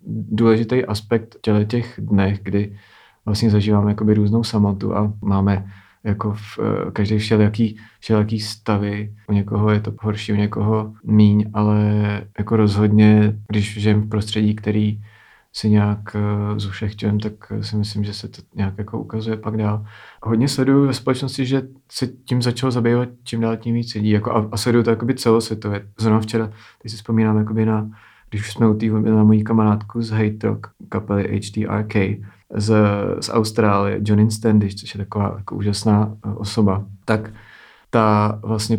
důležitý 0.07 0.85
aspekt 0.85 1.35
těle 1.41 1.65
těch 1.65 1.99
dnech, 2.03 2.39
kdy 2.43 2.77
vlastně 3.25 3.49
zažíváme 3.49 3.91
jakoby 3.91 4.13
různou 4.13 4.43
samotu 4.43 4.95
a 4.95 5.13
máme 5.21 5.65
jako 6.03 6.33
v 6.33 6.59
eh, 6.59 6.91
každý 6.91 7.17
všelijaký, 7.17 7.77
všelijaký 7.99 8.39
stavy. 8.39 9.13
U 9.29 9.33
někoho 9.33 9.69
je 9.69 9.79
to 9.79 9.93
horší, 10.01 10.33
u 10.33 10.35
někoho 10.35 10.93
míň, 11.03 11.49
ale 11.53 11.81
jako 12.37 12.55
rozhodně, 12.55 13.39
když 13.47 13.79
žijeme 13.79 14.01
v 14.01 14.09
prostředí, 14.09 14.55
který 14.55 15.01
si 15.53 15.69
nějak 15.69 16.15
uh, 16.15 16.57
zušechťujeme, 16.57 17.19
tak 17.19 17.33
si 17.61 17.75
myslím, 17.75 18.03
že 18.03 18.13
se 18.13 18.27
to 18.27 18.41
nějak 18.55 18.77
jako 18.77 18.99
ukazuje 18.99 19.37
pak 19.37 19.57
dál. 19.57 19.85
Hodně 20.23 20.47
sleduju 20.47 20.87
ve 20.87 20.93
společnosti, 20.93 21.45
že 21.45 21.61
se 21.91 22.07
tím 22.07 22.41
začalo 22.41 22.71
zabývat 22.71 23.09
čím 23.23 23.41
dál 23.41 23.57
tím 23.57 23.75
víc 23.75 23.93
lidí. 23.93 24.09
Jako 24.09 24.31
a, 24.31 24.49
a 24.51 24.57
sleduju 24.57 24.83
to 24.83 24.89
jakoby 24.89 25.15
celosvětově. 25.15 25.87
Zrovna 25.99 26.19
včera, 26.19 26.51
když 26.81 26.91
si 26.91 26.97
vzpomínám 26.97 27.37
jakoby 27.37 27.65
na, 27.65 27.89
když 28.29 28.51
jsme 28.51 28.69
u 28.69 28.73
té 28.73 28.85
na 28.85 29.23
mojí 29.23 29.43
kamarádku 29.43 30.01
z 30.01 30.09
Hate 30.09 30.47
Rock 30.47 30.67
kapely 30.89 31.41
HDRK, 31.41 31.95
z, 32.55 32.75
z 33.19 33.29
Austrálie, 33.29 33.99
John 34.03 34.31
Standish, 34.31 34.75
což 34.75 34.95
je 34.95 34.97
taková 34.97 35.33
jako 35.37 35.55
úžasná 35.55 36.17
eh, 36.25 36.33
osoba, 36.33 36.85
tak 37.05 37.33
ta 37.89 38.39
vlastně 38.43 38.77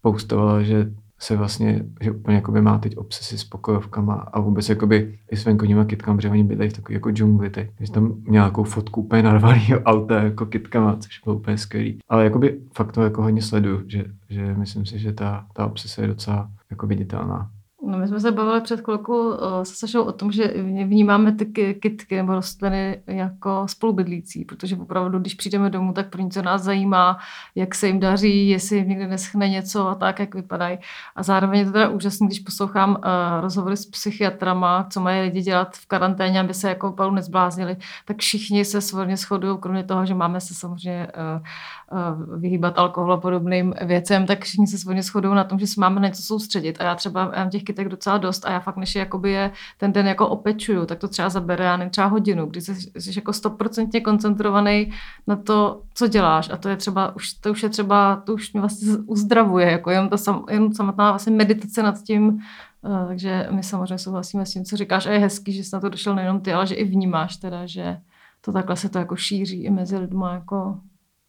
postovala, 0.00 0.62
že 0.62 0.92
se 1.22 1.36
vlastně, 1.36 1.84
že 2.00 2.10
úplně 2.10 2.36
jakoby 2.36 2.62
má 2.62 2.78
teď 2.78 2.96
obsesy 2.96 3.38
s 3.38 3.44
pokojovkama 3.44 4.14
a 4.14 4.40
vůbec 4.40 4.68
jakoby 4.68 5.18
i 5.30 5.36
s 5.36 5.44
venkovníma 5.44 5.84
kytkama, 5.84 6.16
protože 6.16 6.30
oni 6.30 6.44
bydlejí 6.44 6.70
v 6.70 6.72
takový 6.72 6.94
jako 6.94 7.10
džungli 7.10 7.50
teď. 7.50 7.70
Takže 7.78 7.92
tam 7.92 8.04
měl 8.04 8.32
nějakou 8.32 8.64
fotku 8.64 9.02
úplně 9.02 9.22
narvaného 9.22 9.80
auta 9.80 10.22
jako 10.22 10.46
kytkama, 10.46 10.96
což 10.96 11.20
bylo 11.24 11.36
úplně 11.36 11.58
skvělý. 11.58 11.98
Ale 12.08 12.24
jakoby 12.24 12.60
fakt 12.74 12.92
to 12.92 13.02
jako 13.02 13.22
hodně 13.22 13.42
sleduju, 13.42 13.82
že, 13.86 14.04
že 14.30 14.54
myslím 14.54 14.86
si, 14.86 14.98
že 14.98 15.12
ta, 15.12 15.46
ta 15.54 15.66
obsese 15.66 16.02
je 16.02 16.08
docela 16.08 16.50
jako 16.70 16.86
viditelná. 16.86 17.50
No 17.84 17.98
my 17.98 18.08
jsme 18.08 18.20
se 18.20 18.32
bavili 18.32 18.60
před 18.60 18.80
chvilkou 18.80 19.32
se 19.62 19.74
Sašou 19.74 20.02
o 20.02 20.12
tom, 20.12 20.32
že 20.32 20.54
vnímáme 20.84 21.32
ty 21.32 21.46
kytky 21.80 22.16
nebo 22.16 22.34
rostliny 22.34 23.02
jako 23.06 23.62
spolubydlící, 23.66 24.44
protože 24.44 24.76
opravdu, 24.76 25.18
když 25.18 25.34
přijdeme 25.34 25.70
domů, 25.70 25.92
tak 25.92 26.10
první, 26.10 26.30
co 26.30 26.42
nás 26.42 26.62
zajímá, 26.62 27.18
jak 27.54 27.74
se 27.74 27.86
jim 27.86 28.00
daří, 28.00 28.48
jestli 28.48 28.76
jim 28.76 28.88
někde 28.88 29.06
neschne 29.06 29.48
něco 29.48 29.88
a 29.88 29.94
tak, 29.94 30.20
jak 30.20 30.34
vypadají. 30.34 30.78
A 31.16 31.22
zároveň 31.22 31.58
je 31.58 31.66
to 31.66 31.72
teda 31.72 31.88
úžasné, 31.88 32.26
když 32.26 32.40
poslouchám 32.40 32.90
uh, 32.90 32.96
rozhovory 33.40 33.76
s 33.76 33.86
psychiatrama, 33.86 34.86
co 34.90 35.00
mají 35.00 35.22
lidi 35.22 35.42
dělat 35.42 35.76
v 35.76 35.86
karanténě, 35.86 36.40
aby 36.40 36.54
se 36.54 36.68
jako 36.68 36.88
opravdu 36.88 37.14
nezbláznili, 37.14 37.76
tak 38.04 38.18
všichni 38.18 38.64
se 38.64 38.80
svorně 38.80 39.16
shodují, 39.16 39.58
kromě 39.60 39.84
toho, 39.84 40.06
že 40.06 40.14
máme 40.14 40.40
se 40.40 40.54
samozřejmě 40.54 41.06
uh, 41.06 42.28
uh, 42.30 42.40
vyhýbat 42.40 42.78
alkoholu 42.78 43.12
a 43.12 43.20
podobným 43.20 43.74
věcem, 43.84 44.26
tak 44.26 44.44
všichni 44.44 44.66
se 44.66 44.78
svorně 44.78 45.02
shodují 45.02 45.34
na 45.34 45.44
tom, 45.44 45.58
že 45.58 45.66
se 45.66 45.80
máme 45.80 46.00
na 46.00 46.08
něco 46.08 46.22
soustředit. 46.22 46.80
A 46.80 46.84
já 46.84 46.94
třeba 46.94 47.32
já 47.36 47.48
těch 47.48 47.62
kytek 47.72 47.88
docela 47.88 48.18
dost 48.18 48.46
a 48.46 48.52
já 48.52 48.60
fakt, 48.60 48.76
než 48.76 48.94
jakoby 48.94 49.30
je 49.30 49.50
ten 49.78 49.92
den 49.92 50.06
jako 50.06 50.28
opečuju, 50.28 50.86
tak 50.86 50.98
to 50.98 51.08
třeba 51.08 51.28
zabere, 51.28 51.64
já 51.64 51.76
nevím, 51.76 51.90
třeba 51.90 52.06
hodinu, 52.06 52.46
kdy 52.46 52.60
jsi, 52.60 52.74
jsi 52.74 53.12
jako 53.16 53.32
stoprocentně 53.32 54.00
koncentrovaný 54.00 54.92
na 55.26 55.36
to, 55.36 55.82
co 55.94 56.08
děláš 56.08 56.50
a 56.52 56.56
to 56.56 56.68
je 56.68 56.76
třeba, 56.76 57.16
už, 57.16 57.32
to 57.32 57.50
už 57.50 57.62
je 57.62 57.68
třeba, 57.68 58.16
to 58.16 58.34
už 58.34 58.52
mě 58.52 58.60
vlastně 58.60 58.88
uzdravuje, 59.06 59.70
jako 59.70 59.90
jenom, 59.90 60.08
to 60.08 60.18
sam, 60.18 60.44
jenom 60.50 60.72
samotná 60.72 61.10
vlastně 61.10 61.32
meditace 61.32 61.82
nad 61.82 62.02
tím, 62.02 62.28
uh, 62.28 63.06
takže 63.06 63.48
my 63.50 63.62
samozřejmě 63.62 63.98
souhlasíme 63.98 64.46
s 64.46 64.52
tím, 64.52 64.64
co 64.64 64.76
říkáš 64.76 65.06
a 65.06 65.10
je 65.10 65.18
hezký, 65.18 65.52
že 65.52 65.64
jsi 65.64 65.70
na 65.72 65.80
to 65.80 65.88
došel 65.88 66.14
nejenom 66.14 66.40
ty, 66.40 66.52
ale 66.52 66.66
že 66.66 66.74
i 66.74 66.84
vnímáš 66.84 67.36
teda, 67.36 67.66
že 67.66 67.96
to 68.40 68.52
takhle 68.52 68.76
se 68.76 68.88
to 68.88 68.98
jako 68.98 69.16
šíří 69.16 69.64
i 69.64 69.70
mezi 69.70 69.98
lidmi 69.98 70.24
jako 70.32 70.78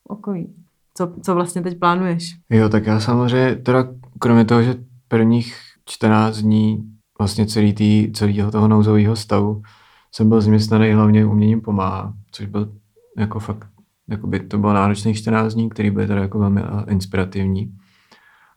okolí. 0.07 0.53
Co, 0.93 1.13
co 1.21 1.35
vlastně 1.35 1.61
teď 1.61 1.79
plánuješ? 1.79 2.35
Jo, 2.49 2.69
tak 2.69 2.85
já 2.85 2.99
samozřejmě, 2.99 3.55
teda 3.55 3.87
kromě 4.19 4.45
toho, 4.45 4.63
že 4.63 4.75
prvních 5.07 5.72
14 5.85 6.37
dní 6.37 6.93
vlastně 7.19 7.45
celý 7.45 7.73
tý, 7.73 8.11
celého 8.13 8.51
toho 8.51 8.67
nouzového 8.67 9.15
stavu 9.15 9.61
jsem 10.15 10.29
byl 10.29 10.41
změstnaný 10.41 10.91
hlavně 10.91 11.25
uměním 11.25 11.61
pomáhá, 11.61 12.13
což 12.31 12.45
byl 12.45 12.71
jako 13.17 13.39
fakt, 13.39 13.67
jako 14.09 14.27
by 14.27 14.39
to 14.39 14.57
bylo 14.57 14.73
náročných 14.73 15.17
14 15.17 15.53
dní, 15.53 15.69
který 15.69 15.91
byly 15.91 16.07
teda 16.07 16.21
jako 16.21 16.39
velmi 16.39 16.61
inspirativní. 16.89 17.73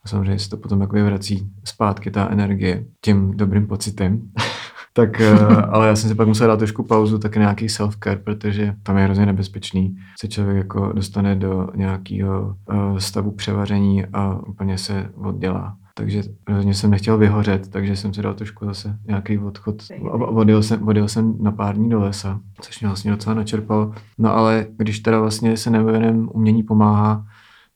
A 0.05 0.09
samozřejmě 0.09 0.39
se 0.39 0.51
to 0.51 0.57
potom 0.57 0.81
jako 0.81 1.05
vrací 1.05 1.51
zpátky 1.65 2.11
ta 2.11 2.29
energie 2.31 2.85
tím 3.05 3.37
dobrým 3.37 3.67
pocitem. 3.67 4.23
tak, 4.93 5.21
eh, 5.21 5.39
ale 5.47 5.89
já 5.89 5.97
jsem 5.97 6.11
si 6.11 6.15
pak 6.17 6.29
musel 6.29 6.49
dát 6.49 6.57
trošku 6.57 6.83
pauzu, 6.83 7.19
tak 7.19 7.37
nějaký 7.37 7.67
self-care, 7.67 8.19
protože 8.25 8.75
tam 8.83 8.99
je 8.99 9.05
hrozně 9.05 9.27
nebezpečný. 9.27 9.97
Se 10.21 10.29
člověk 10.29 10.57
jako 10.57 10.93
dostane 10.93 11.37
do 11.37 11.69
nějakého 11.75 12.57
eh, 12.71 13.01
stavu 13.01 13.31
převaření 13.31 14.07
a 14.07 14.47
úplně 14.47 14.79
se 14.79 15.11
oddělá 15.15 15.77
takže 15.99 16.23
rozhodně 16.49 16.75
jsem 16.75 16.91
nechtěl 16.91 17.19
vyhořet, 17.19 17.69
takže 17.69 17.97
jsem 17.97 18.15
si 18.15 18.23
dal 18.23 18.35
trošku 18.35 18.67
zase 18.67 18.99
nějaký 19.07 19.39
odchod. 19.39 19.83
Odjel 20.11 20.63
jsem, 20.63 20.89
odjel 20.89 21.09
jsem 21.09 21.35
na 21.41 21.53
pár 21.53 21.77
dní 21.77 21.91
do 21.91 22.01
lesa, 22.01 22.41
což 22.61 22.81
mě 22.81 22.89
vlastně 22.89 23.11
docela 23.11 23.35
načerpalo. 23.35 23.93
No 24.19 24.37
ale 24.37 24.67
když 24.77 25.01
teda 25.01 25.21
vlastně 25.21 25.57
se 25.57 25.71
nevěnem 25.71 26.29
umění 26.33 26.63
pomáhá, 26.63 27.27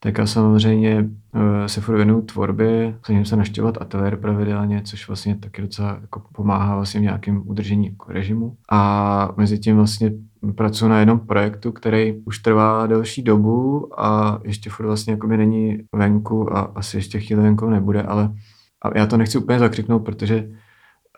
tak 0.00 0.18
já 0.18 0.26
samozřejmě 0.26 1.08
eh, 1.34 1.68
se 1.68 1.80
furt 1.80 1.96
věnuju 1.96 2.22
tvorbě, 2.22 2.98
snažím 3.04 3.24
se 3.24 3.36
naštěvovat 3.36 3.82
ateliér 3.82 4.16
pravidelně, 4.16 4.82
což 4.84 5.08
vlastně 5.08 5.36
taky 5.36 5.62
docela 5.62 5.98
jako 6.00 6.22
pomáhá 6.32 6.76
vlastně 6.76 7.00
v 7.00 7.02
nějakém 7.02 7.42
udržení 7.46 7.86
jako 7.86 8.12
režimu. 8.12 8.56
A 8.70 9.32
mezi 9.36 9.58
tím 9.58 9.76
vlastně 9.76 10.12
pracuji 10.54 10.88
na 10.88 10.98
jednom 10.98 11.18
projektu, 11.18 11.72
který 11.72 12.14
už 12.24 12.38
trvá 12.38 12.86
delší 12.86 13.22
dobu 13.22 13.88
a 14.00 14.40
ještě 14.44 14.70
furt 14.70 14.86
vlastně 14.86 15.12
jako 15.12 15.26
není 15.26 15.78
venku 15.94 16.56
a 16.56 16.60
asi 16.60 16.96
ještě 16.96 17.20
chvíli 17.20 17.42
venku 17.42 17.70
nebude, 17.70 18.02
ale 18.02 18.34
a 18.82 18.98
já 18.98 19.06
to 19.06 19.16
nechci 19.16 19.38
úplně 19.38 19.58
zakřiknout, 19.58 20.04
protože 20.04 20.36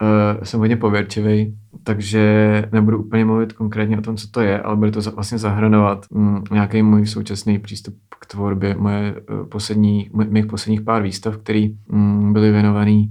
uh, 0.03 0.43
jsem 0.43 0.61
hodně 0.61 0.77
pověrčivý, 0.77 1.59
takže 1.85 2.65
nebudu 2.73 2.99
úplně 2.99 3.25
mluvit 3.25 3.53
konkrétně 3.53 3.99
o 3.99 4.03
tom, 4.03 4.17
co 4.17 4.31
to 4.31 4.41
je, 4.41 4.61
ale 4.61 4.77
bude 4.77 4.91
to 4.91 5.01
vlastně 5.01 5.39
zahrnovat 5.39 6.07
um, 6.11 6.45
nějaký 6.53 6.83
můj 6.83 7.07
současný 7.07 7.59
přístup 7.59 7.95
k 8.21 8.27
tvorbě, 8.27 8.75
moje 8.79 9.15
uh, 9.15 9.47
poslední, 9.47 10.11
mých 10.13 10.47
posledních 10.47 10.81
pár 10.81 11.03
výstav, 11.03 11.37
které 11.37 11.69
um, 11.89 12.33
byly 12.33 12.51
věnované 12.51 13.05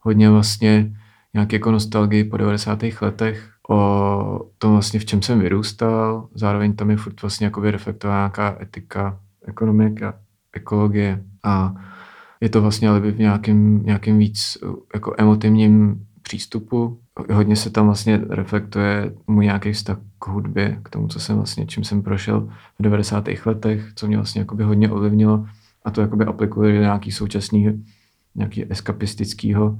hodně 0.00 0.30
vlastně 0.30 0.92
nějaké 1.34 1.56
jako 1.56 1.70
nostalgii 1.70 2.24
po 2.24 2.36
90. 2.36 2.78
letech, 3.00 3.53
o 3.68 4.50
tom 4.58 4.72
vlastně, 4.72 5.00
v 5.00 5.04
čem 5.04 5.22
jsem 5.22 5.40
vyrůstal, 5.40 6.28
zároveň 6.34 6.76
tam 6.76 6.90
je 6.90 6.96
furt 6.96 7.22
vlastně 7.22 7.44
jako 7.44 7.60
reflektovaná 7.60 8.20
nějaká 8.20 8.62
etika, 8.62 9.20
ekonomika, 9.46 10.14
ekologie 10.52 11.24
a 11.44 11.74
je 12.40 12.48
to 12.48 12.62
vlastně 12.62 12.88
ale 12.88 13.00
v 13.00 13.18
nějakém, 13.18 13.82
nějakým 13.82 14.18
víc 14.18 14.58
jako 14.94 15.14
emotivním 15.18 16.06
přístupu. 16.22 16.98
Hodně 17.32 17.56
se 17.56 17.70
tam 17.70 17.86
vlastně 17.86 18.20
reflektuje 18.28 19.14
můj 19.26 19.44
nějaký 19.44 19.72
vztah 19.72 19.98
k 20.18 20.26
hudbě, 20.26 20.80
k 20.82 20.88
tomu, 20.88 21.08
co 21.08 21.20
jsem 21.20 21.36
vlastně, 21.36 21.66
čím 21.66 21.84
jsem 21.84 22.02
prošel 22.02 22.48
v 22.78 22.82
90. 22.82 23.24
letech, 23.46 23.92
co 23.94 24.06
mě 24.06 24.16
vlastně 24.16 24.40
jakoby 24.40 24.64
hodně 24.64 24.90
ovlivnilo 24.90 25.46
a 25.84 25.90
to 25.90 26.00
jakoby 26.00 26.24
aplikuje 26.24 26.74
do 26.74 26.80
nějaký 26.80 27.12
současný, 27.12 27.84
nějaký 28.34 28.72
eskapistického 28.72 29.78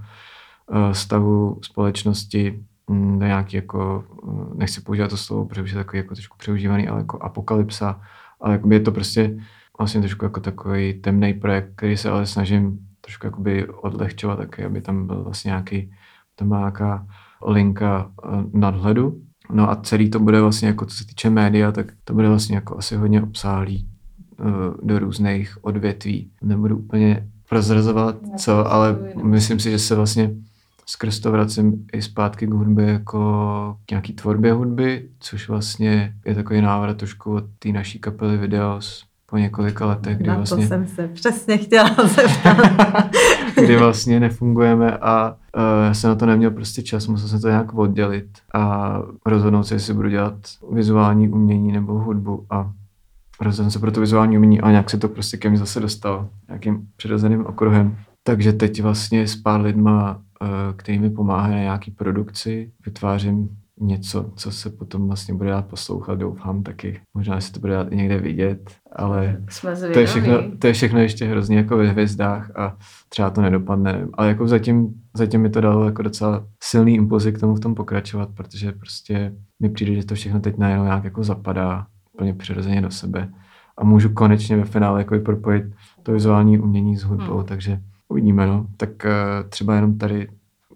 eh, 0.72 0.94
stavu 0.94 1.58
společnosti, 1.62 2.64
do 2.88 3.26
nějaký 3.26 3.56
jako, 3.56 4.04
eh, 4.28 4.54
nechci 4.54 4.80
používat 4.80 5.08
to 5.08 5.16
slovo, 5.16 5.44
protože 5.44 5.62
už 5.62 5.70
je 5.70 5.76
takový 5.76 5.98
jako 5.98 6.14
trošku 6.14 6.36
přeužívaný, 6.38 6.88
ale 6.88 7.00
jako 7.00 7.22
apokalypsa, 7.22 8.00
ale 8.40 8.60
je 8.70 8.80
to 8.80 8.92
prostě 8.92 9.38
vlastně 9.78 10.00
trošku 10.00 10.24
jako 10.24 10.40
takový 10.40 10.94
temný 10.94 11.34
projekt, 11.34 11.72
který 11.76 11.96
se 11.96 12.10
ale 12.10 12.26
snažím 12.26 12.78
trošku 13.00 13.26
jakoby 13.26 13.68
odlehčovat 13.68 14.38
taky, 14.38 14.64
aby 14.64 14.80
tam 14.80 15.06
byl 15.06 15.24
vlastně 15.24 15.48
nějaký, 15.48 15.92
tam 16.36 16.48
má 16.48 16.58
nějaká 16.58 17.06
linka 17.46 18.10
eh, 18.24 18.28
nadhledu 18.52 19.20
No 19.52 19.70
a 19.70 19.76
celý 19.76 20.10
to 20.10 20.18
bude 20.18 20.40
vlastně, 20.40 20.68
jako 20.68 20.86
co 20.86 20.96
se 20.96 21.06
týče 21.06 21.30
média, 21.30 21.72
tak 21.72 21.92
to 22.04 22.14
bude 22.14 22.28
vlastně 22.28 22.54
jako 22.54 22.78
asi 22.78 22.96
hodně 22.96 23.22
obsáhlý 23.22 23.88
uh, 24.40 24.46
do 24.82 24.98
různých 24.98 25.64
odvětví. 25.64 26.30
Nebudu 26.42 26.76
úplně 26.76 27.28
prozrazovat, 27.48 28.16
co, 28.38 28.72
ale 28.72 28.98
myslím 29.22 29.60
si, 29.60 29.70
že 29.70 29.78
se 29.78 29.94
vlastně 29.94 30.30
skrz 30.86 31.20
to 31.20 31.32
vracím 31.32 31.86
i 31.92 32.02
zpátky 32.02 32.46
k 32.46 32.54
hudbě 32.54 32.86
jako 32.86 33.76
k 33.86 33.90
nějaký 33.90 34.12
tvorbě 34.12 34.52
hudby, 34.52 35.08
což 35.18 35.48
vlastně 35.48 36.14
je 36.26 36.34
takový 36.34 36.60
návrat 36.60 36.96
trošku 36.96 37.34
od 37.34 37.44
té 37.58 37.68
naší 37.68 37.98
kapely 37.98 38.36
Videos 38.36 39.04
po 39.26 39.38
několika 39.38 39.86
letech, 39.86 40.16
kdy 40.16 40.28
Na 40.28 40.36
vlastně... 40.36 40.62
to 40.62 40.68
jsem 40.68 40.86
se 40.86 41.08
přesně 41.08 41.58
chtěla 41.58 41.96
zeptat. 42.06 43.10
kdy 43.64 43.76
vlastně 43.76 44.20
nefungujeme 44.20 44.98
a 44.98 45.30
uh, 45.30 45.84
já 45.84 45.94
jsem 45.94 46.10
na 46.10 46.16
to 46.16 46.26
neměl 46.26 46.50
prostě 46.50 46.82
čas, 46.82 47.06
musel 47.06 47.28
jsem 47.28 47.40
to 47.40 47.48
nějak 47.48 47.74
oddělit 47.74 48.28
a 48.54 48.98
rozhodnout 49.26 49.64
se, 49.64 49.74
jestli 49.74 49.94
budu 49.94 50.08
dělat 50.08 50.34
vizuální 50.72 51.28
umění 51.28 51.72
nebo 51.72 51.92
hudbu 51.92 52.46
a 52.50 52.72
rozhodl 53.40 53.70
se 53.70 53.78
pro 53.78 53.90
to 53.90 54.00
vizuální 54.00 54.36
umění 54.36 54.60
a 54.60 54.70
nějak 54.70 54.90
se 54.90 54.98
to 54.98 55.08
prostě 55.08 55.36
ke 55.36 55.48
mně 55.48 55.58
zase 55.58 55.80
dostalo 55.80 56.28
nějakým 56.48 56.86
přirozeným 56.96 57.46
okruhem. 57.46 57.96
Takže 58.22 58.52
teď 58.52 58.82
vlastně 58.82 59.28
s 59.28 59.36
pár 59.36 59.60
lidma, 59.60 60.20
který 60.76 60.98
mi 60.98 61.10
pomáhají 61.10 61.54
na 61.54 61.60
nějaký 61.60 61.90
produkci, 61.90 62.72
vytvářím 62.86 63.48
něco, 63.80 64.32
co 64.36 64.50
se 64.50 64.70
potom 64.70 65.06
vlastně 65.06 65.34
bude 65.34 65.50
dát 65.50 65.66
poslouchat, 65.66 66.18
doufám 66.18 66.62
taky. 66.62 67.00
Možná 67.14 67.40
se 67.40 67.52
to 67.52 67.60
bude 67.60 67.72
dát 67.72 67.92
i 67.92 67.96
někde 67.96 68.18
vidět, 68.18 68.70
ale 68.96 69.42
Jsme 69.48 69.76
to 69.76 69.98
je, 69.98 70.06
všechno, 70.06 70.34
to 70.58 70.66
je 70.66 70.72
všechno 70.72 70.98
ještě 70.98 71.24
hrozně 71.24 71.56
jako 71.56 71.76
ve 71.76 71.88
hvězdách 71.88 72.58
a 72.58 72.76
třeba 73.08 73.30
to 73.30 73.40
nedopadne. 73.40 73.92
nevím. 73.92 74.10
Ale 74.14 74.28
jako 74.28 74.48
zatím, 74.48 74.94
zatím 75.14 75.40
mi 75.40 75.50
to 75.50 75.60
dalo 75.60 75.84
jako 75.84 76.02
docela 76.02 76.46
silný 76.62 76.94
impulzy 76.94 77.32
k 77.32 77.40
tomu 77.40 77.54
v 77.54 77.60
tom 77.60 77.74
pokračovat, 77.74 78.28
protože 78.34 78.72
prostě 78.72 79.34
mi 79.62 79.68
přijde, 79.68 79.94
že 79.94 80.06
to 80.06 80.14
všechno 80.14 80.40
teď 80.40 80.58
najednou 80.58 80.84
nějak 80.84 81.04
jako 81.04 81.24
zapadá 81.24 81.86
úplně 82.12 82.34
přirozeně 82.34 82.82
do 82.82 82.90
sebe 82.90 83.28
a 83.78 83.84
můžu 83.84 84.08
konečně 84.08 84.56
ve 84.56 84.64
finále 84.64 85.00
jako 85.00 85.18
propojit 85.18 85.64
to 86.02 86.12
vizuální 86.12 86.58
umění 86.58 86.96
s 86.96 87.02
hudbou, 87.02 87.36
hmm. 87.36 87.46
takže 87.46 87.80
uvidíme, 88.14 88.46
no. 88.46 88.66
Tak 88.77 88.90
uh, 89.05 89.50
třeba 89.50 89.74
jenom 89.74 89.98
tady 89.98 90.29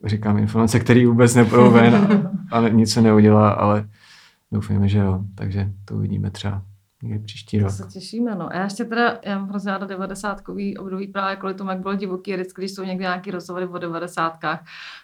říkám 0.05 0.39
informace, 0.39 0.81
které 0.81 1.07
vůbec 1.07 1.35
nebudou 1.35 1.71
ven 1.71 1.95
a, 2.53 2.59
a 2.59 2.69
nic 2.69 2.93
se 2.93 3.03
neudělá, 3.03 3.51
ale 3.51 3.89
doufujeme, 4.53 4.89
že 4.89 4.99
jo. 4.99 5.21
Takže 5.35 5.73
to 5.85 5.95
uvidíme 5.95 6.31
třeba 6.31 6.63
někdy 7.03 7.25
příští 7.25 7.59
To 7.59 7.65
rok. 7.65 7.73
se 7.73 7.87
těšíme, 7.93 8.35
no. 8.35 8.49
A 8.53 8.57
já 8.57 8.65
ještě 8.65 8.85
teda, 8.85 9.19
já 9.25 9.39
mám 9.39 9.49
hrozně 9.49 9.73
ráda 9.73 9.87
90 9.87 10.43
období 10.79 11.07
právě 11.07 11.37
kvůli 11.37 11.55
tomu, 11.55 11.71
jak 11.71 11.81
bylo 11.81 11.95
divoký, 11.95 12.35
vždycky, 12.35 12.61
když 12.61 12.75
jsou 12.75 12.83
někde 12.85 13.03
nějaký 13.03 13.31
rozhovory 13.31 13.67
o 13.67 13.79
90 13.79 14.39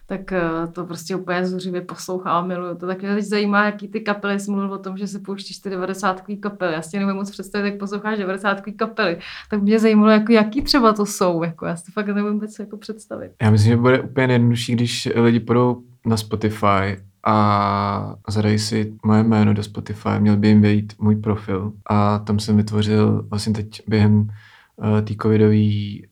tak 0.06 0.32
eh, 0.32 0.42
to 0.72 0.84
prostě 0.84 1.16
úplně 1.16 1.46
zuřivě 1.46 1.80
poslouchám, 1.80 2.48
miluju 2.48 2.74
to. 2.76 2.86
Tak 2.86 3.02
mě 3.02 3.14
teď 3.14 3.24
zajímá, 3.24 3.64
jaký 3.64 3.88
ty 3.88 4.00
kapely, 4.00 4.40
jsi 4.40 4.50
mluvil 4.50 4.72
o 4.72 4.78
tom, 4.78 4.96
že 4.96 5.06
se 5.06 5.18
pouštíš 5.18 5.58
ty 5.58 5.70
90 5.70 6.22
kapely. 6.40 6.72
Já 6.72 6.82
si 6.82 6.98
nevím 6.98 7.14
moc 7.16 7.30
představit, 7.30 7.70
jak 7.70 7.78
posloucháš 7.78 8.18
90 8.18 8.60
kapely. 8.76 9.18
Tak 9.50 9.62
mě 9.62 9.78
zajímalo, 9.78 10.10
jako, 10.10 10.32
jaký 10.32 10.62
třeba 10.62 10.92
to 10.92 11.06
jsou. 11.06 11.42
Jako, 11.42 11.66
já 11.66 11.76
si 11.76 11.84
to 11.84 11.92
fakt 11.92 12.06
nevím 12.06 12.32
vůbec 12.32 12.58
jako 12.58 12.76
představit. 12.76 13.32
Já 13.42 13.50
myslím, 13.50 13.70
že 13.72 13.76
bude 13.76 14.00
úplně 14.00 14.34
jednodušší, 14.34 14.72
když 14.72 15.08
lidi 15.14 15.40
půjdou 15.40 15.82
na 16.06 16.16
Spotify 16.16 16.96
a 17.26 18.14
zadají 18.28 18.58
si 18.58 18.92
moje 19.04 19.22
jméno 19.22 19.54
do 19.54 19.62
Spotify, 19.62 20.08
měl 20.18 20.36
by 20.36 20.48
jim 20.48 20.62
vejít 20.62 20.92
můj 20.98 21.16
profil 21.16 21.72
a 21.86 22.18
tam 22.18 22.38
jsem 22.38 22.56
vytvořil 22.56 23.26
vlastně 23.30 23.52
teď 23.52 23.82
během 23.88 24.20
uh, 24.20 25.00
té 25.00 25.14
covidové 25.22 25.56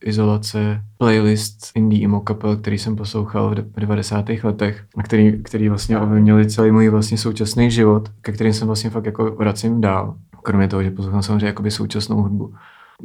izolace 0.05 0.83
playlist 0.98 1.59
indie 1.75 2.05
emo 2.05 2.20
kapel, 2.20 2.57
který 2.57 2.79
jsem 2.79 2.96
poslouchal 2.96 3.55
v 3.77 3.81
90. 3.81 4.25
letech 4.42 4.85
a 4.96 5.03
který, 5.03 5.42
který 5.42 5.68
vlastně 5.68 6.01
ovlivnili 6.01 6.51
celý 6.51 6.70
můj 6.70 6.88
vlastně 6.88 7.18
současný 7.18 7.70
život, 7.70 8.09
ke 8.20 8.33
kterým 8.33 8.53
jsem 8.53 8.66
vlastně 8.66 8.90
fakt 8.90 9.07
jako 9.07 9.25
vracím 9.31 9.81
dál. 9.81 10.16
Kromě 10.42 10.68
toho, 10.68 10.83
že 10.83 10.90
poslouchám 10.90 11.22
samozřejmě 11.22 11.46
jakoby 11.46 11.70
současnou 11.70 12.22
hudbu. 12.22 12.55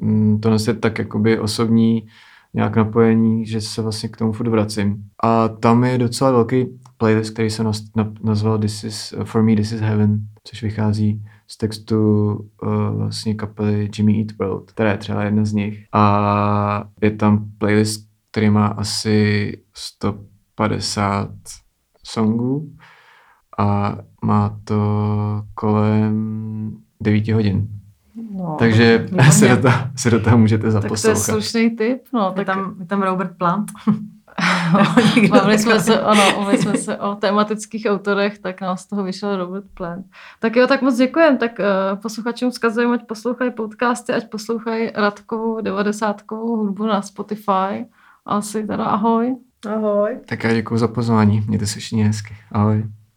Mm, 0.01 0.39
To 0.39 0.51
je 0.67 0.73
tak 0.73 0.99
jakoby 0.99 1.39
osobní 1.39 2.07
nějak 2.53 2.75
napojení, 2.75 3.45
že 3.45 3.61
se 3.61 3.81
vlastně 3.81 4.09
k 4.09 4.17
tomu 4.17 4.31
furt 4.31 4.49
vracím. 4.49 5.03
A 5.23 5.47
tam 5.47 5.83
je 5.83 5.97
docela 5.97 6.31
velký 6.31 6.65
playlist, 6.97 7.33
který 7.33 7.49
jsem 7.49 7.65
na- 7.95 8.11
nazval 8.23 8.57
This 8.59 8.83
is, 8.83 9.13
For 9.23 9.43
Me 9.43 9.55
This 9.55 9.71
is 9.71 9.81
Heaven, 9.81 10.19
což 10.43 10.63
vychází 10.63 11.23
z 11.47 11.57
textu 11.57 12.33
uh, 12.63 12.97
vlastně 12.97 13.33
kapely 13.35 13.89
Jimmy 13.97 14.19
Eat 14.19 14.37
World, 14.39 14.71
která 14.71 14.91
je 14.91 14.97
třeba 14.97 15.23
jedna 15.23 15.45
z 15.45 15.53
nich. 15.53 15.85
A 15.93 16.83
je 17.01 17.11
tam 17.11 17.45
playlist, 17.57 18.07
který 18.31 18.49
má 18.49 18.67
asi 18.67 19.51
150 19.73 21.29
songů 22.05 22.71
a 23.59 23.97
má 24.23 24.59
to 24.63 24.81
kolem 25.53 26.77
9 27.01 27.27
hodin. 27.27 27.67
No, 28.37 28.55
Takže 28.59 28.97
výborně. 28.97 29.31
se 29.31 29.47
do, 29.47 29.61
toho, 29.61 29.73
se 29.95 30.09
do 30.09 30.19
toho 30.19 30.37
můžete 30.37 30.63
tak 30.63 30.71
to 30.71 30.77
je 30.77 30.81
zaposlouchat. 30.81 31.23
slušný 31.23 31.69
tip. 31.75 32.01
No, 32.13 32.27
Je 32.29 32.33
tak 32.35 32.45
tam, 32.45 32.75
je 32.79 32.85
tam 32.85 33.01
Robert 33.01 33.37
Plant. 33.37 33.71
Bavili 35.29 35.59
jsme 35.59 35.79
se, 35.79 36.01
ano, 36.01 36.21
bavili 36.37 36.57
jsme 36.57 36.77
se 36.77 36.97
o 36.97 37.15
tematických 37.15 37.85
autorech, 37.89 38.39
tak 38.39 38.61
nám 38.61 38.77
z 38.77 38.85
toho 38.85 39.03
vyšel 39.03 39.37
Robert 39.37 39.65
Plant. 39.73 40.05
Tak 40.39 40.55
jo, 40.55 40.67
tak 40.67 40.81
moc 40.81 40.95
děkujem. 40.95 41.37
Tak 41.37 41.51
uh, 41.59 41.99
posluchačům 42.01 42.51
vzkazujeme, 42.51 42.93
ať 42.93 43.07
poslouchají 43.07 43.51
podcasty, 43.51 44.13
ať 44.13 44.29
poslouchají 44.29 44.91
Radkovou 44.95 45.61
90 45.61 46.21
hudbu 46.31 46.85
na 46.85 47.01
Spotify. 47.01 47.85
Asi 48.25 48.67
teda 48.67 48.85
ahoj. 48.85 49.35
Ahoj. 49.69 50.19
Tak 50.25 50.43
já 50.43 50.53
děkuji 50.53 50.77
za 50.77 50.87
pozvání. 50.87 51.43
Mějte 51.47 51.65
se 51.65 51.79
všichni 51.79 52.03
hezky. 52.03 52.35
Ahoj. 52.51 52.96